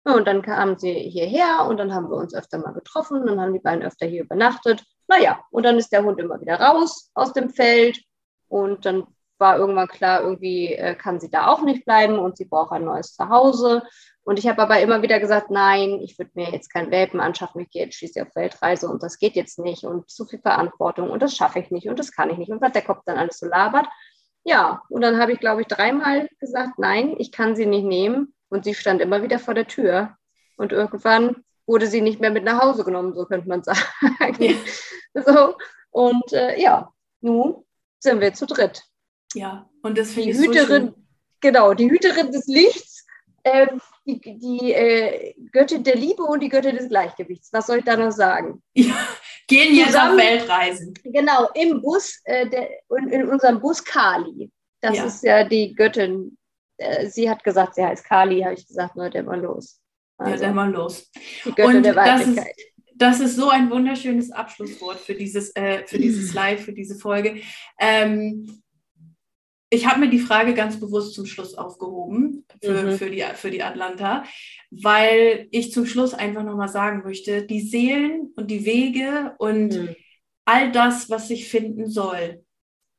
[0.03, 3.53] Und dann kamen sie hierher und dann haben wir uns öfter mal getroffen, dann haben
[3.53, 4.83] die beiden öfter hier übernachtet.
[5.07, 8.01] Naja, und dann ist der Hund immer wieder raus aus dem Feld
[8.47, 9.05] und dann
[9.39, 12.85] war irgendwann klar, irgendwie äh, kann sie da auch nicht bleiben und sie braucht ein
[12.85, 13.83] neues Zuhause.
[14.23, 17.61] Und ich habe aber immer wieder gesagt, nein, ich würde mir jetzt kein Welpen anschaffen,
[17.61, 21.11] ich gehe jetzt schließlich auf Weltreise und das geht jetzt nicht und zu viel Verantwortung
[21.11, 23.17] und das schaffe ich nicht und das kann ich nicht und was der Kopf dann
[23.17, 23.87] alles so labert.
[24.43, 28.33] Ja, und dann habe ich, glaube ich, dreimal gesagt, nein, ich kann sie nicht nehmen
[28.49, 30.15] und sie stand immer wieder vor der Tür.
[30.57, 33.83] Und irgendwann wurde sie nicht mehr mit nach Hause genommen, so könnte man sagen.
[34.39, 34.55] Ja.
[35.13, 35.55] So,
[35.89, 37.65] und äh, ja, nun
[37.99, 38.83] sind wir zu dritt.
[39.35, 41.07] Ja, Und das finde ich Hüterin, so schön.
[41.41, 43.05] Genau, die Hüterin des Lichts,
[43.43, 43.67] äh,
[44.05, 47.53] die, die äh, Göttin der Liebe und die Göttin des Gleichgewichts.
[47.53, 48.63] Was soll ich da noch sagen?
[48.73, 48.95] Ja,
[49.47, 50.93] gehen jetzt Zusammen, auf Weltreisen.
[51.03, 54.51] Genau, im Bus, äh, der, in, in unserem Bus Kali.
[54.81, 55.05] Das ja.
[55.05, 56.37] ist ja die Göttin.
[56.77, 59.79] Äh, sie hat gesagt, sie heißt Kali, habe ich gesagt, na, der mal los.
[60.17, 61.11] Also, ja, der mal los.
[61.45, 62.55] Die Göttin und der Weiblichkeit.
[62.95, 66.73] Das ist, das ist so ein wunderschönes Abschlusswort für dieses, äh, für dieses Live, für
[66.73, 67.41] diese Folge.
[67.79, 68.63] Ähm,
[69.69, 72.97] ich habe mir die Frage ganz bewusst zum Schluss aufgehoben für, mhm.
[72.97, 74.23] für, die, für die Atlanta,
[74.69, 79.95] weil ich zum Schluss einfach nochmal sagen möchte, die Seelen und die Wege und mhm.
[80.45, 82.43] all das, was sich finden soll,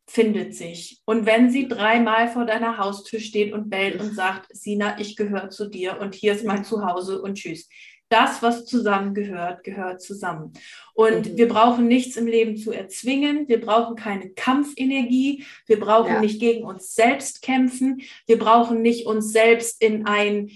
[0.08, 1.02] findet sich.
[1.04, 5.50] Und wenn sie dreimal vor deiner Haustür steht und bellt und sagt, Sina, ich gehöre
[5.50, 7.68] zu dir und hier ist mein Zuhause und tschüss,
[8.08, 10.52] das, was zusammengehört, gehört zusammen.
[10.94, 11.36] Und mhm.
[11.36, 13.48] wir brauchen nichts im Leben zu erzwingen.
[13.48, 15.44] Wir brauchen keine Kampfenergie.
[15.66, 16.20] Wir brauchen ja.
[16.20, 18.02] nicht gegen uns selbst kämpfen.
[18.26, 20.50] Wir brauchen nicht uns selbst in ein,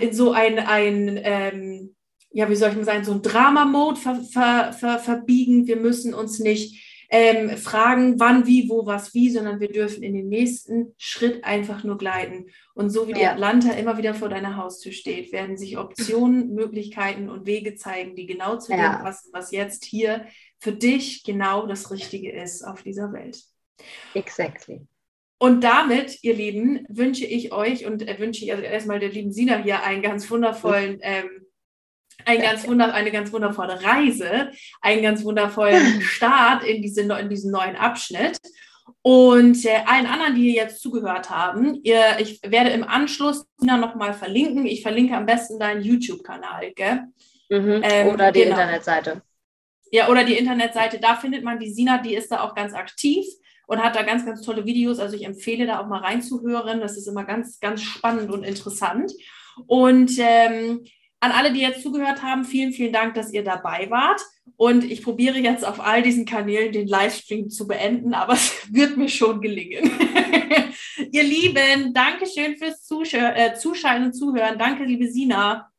[0.00, 1.94] in so ein, ein ähm,
[2.30, 5.66] ja, wie soll ich mal sagen, so ein Drama-Mode ver, ver, ver, verbiegen.
[5.66, 10.14] Wir müssen uns nicht ähm, fragen, wann, wie, wo, was, wie, sondern wir dürfen in
[10.14, 12.46] den nächsten Schritt einfach nur gleiten.
[12.74, 17.28] Und so wie die Atlanta immer wieder vor deiner Haustür steht, werden sich Optionen, Möglichkeiten
[17.28, 18.96] und Wege zeigen, die genau zu ja.
[18.96, 20.26] dem passen, was jetzt hier
[20.58, 23.42] für dich genau das Richtige ist auf dieser Welt.
[24.14, 24.86] Exactly.
[25.38, 29.32] Und damit, ihr Lieben, wünsche ich euch und äh, wünsche ich also erstmal der lieben
[29.32, 31.45] Sina hier einen ganz wundervollen ähm,
[32.24, 34.50] ein ganz wunder, eine ganz wundervolle Reise,
[34.80, 38.38] einen ganz wundervollen Start in, diese, in diesen neuen Abschnitt.
[39.02, 44.66] Und äh, allen anderen, die jetzt zugehört haben, ihr, ich werde im Anschluss nochmal verlinken.
[44.66, 47.04] Ich verlinke am besten deinen YouTube-Kanal, gell?
[47.48, 47.80] Mhm.
[47.84, 48.56] Ähm, oder die genau.
[48.56, 49.22] Internetseite.
[49.92, 50.98] Ja, oder die Internetseite.
[50.98, 53.24] Da findet man die Sina, die ist da auch ganz aktiv
[53.66, 54.98] und hat da ganz, ganz tolle Videos.
[54.98, 56.80] Also ich empfehle da auch mal reinzuhören.
[56.80, 59.12] Das ist immer ganz, ganz spannend und interessant.
[59.66, 60.84] Und ähm,
[61.20, 64.20] an alle, die jetzt zugehört haben, vielen, vielen Dank, dass ihr dabei wart.
[64.56, 68.96] Und ich probiere jetzt auf all diesen Kanälen den Livestream zu beenden, aber es wird
[68.96, 69.90] mir schon gelingen.
[71.12, 74.58] ihr Lieben, danke schön fürs Zusch äh, Zuschauen und Zuhören.
[74.58, 75.70] Danke, liebe Sina.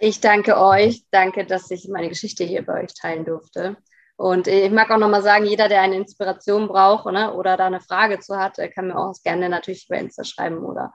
[0.00, 1.04] Ich danke euch.
[1.10, 3.76] Danke, dass ich meine Geschichte hier bei euch teilen durfte.
[4.16, 7.80] Und ich mag auch nochmal sagen, jeder, der eine Inspiration braucht ne, oder da eine
[7.80, 10.92] Frage zu hat, kann mir auch gerne natürlich über Insta schreiben oder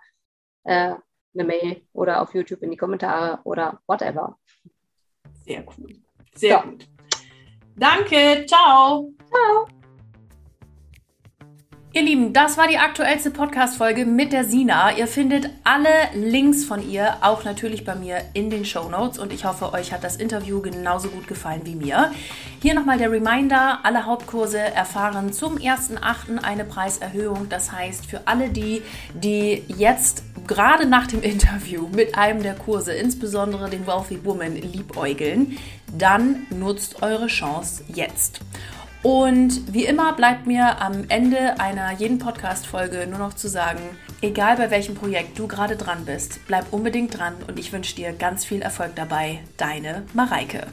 [0.66, 0.96] äh,
[1.34, 4.38] eine Mail oder auf YouTube in die Kommentare oder whatever.
[5.46, 5.96] Sehr cool.
[6.36, 6.70] Sehr so.
[6.70, 6.88] gut.
[7.76, 8.46] Danke.
[8.48, 9.12] Ciao.
[9.30, 9.83] Ciao.
[11.96, 14.98] Ihr Lieben, das war die aktuellste Podcast-Folge mit der Sina.
[14.98, 19.32] Ihr findet alle Links von ihr auch natürlich bei mir in den Show Notes und
[19.32, 22.12] ich hoffe, euch hat das Interview genauso gut gefallen wie mir.
[22.64, 26.44] Hier nochmal der Reminder: Alle Hauptkurse erfahren zum 1.8.
[26.44, 27.48] eine Preiserhöhung.
[27.50, 28.82] Das heißt, für alle die,
[29.14, 35.60] die jetzt gerade nach dem Interview mit einem der Kurse, insbesondere den Wealthy Woman, liebäugeln,
[35.96, 38.40] dann nutzt eure Chance jetzt.
[39.04, 43.82] Und wie immer bleibt mir am Ende einer jeden Podcast-Folge nur noch zu sagen,
[44.22, 48.14] egal bei welchem Projekt du gerade dran bist, bleib unbedingt dran und ich wünsche dir
[48.14, 49.40] ganz viel Erfolg dabei.
[49.58, 50.68] Deine Mareike.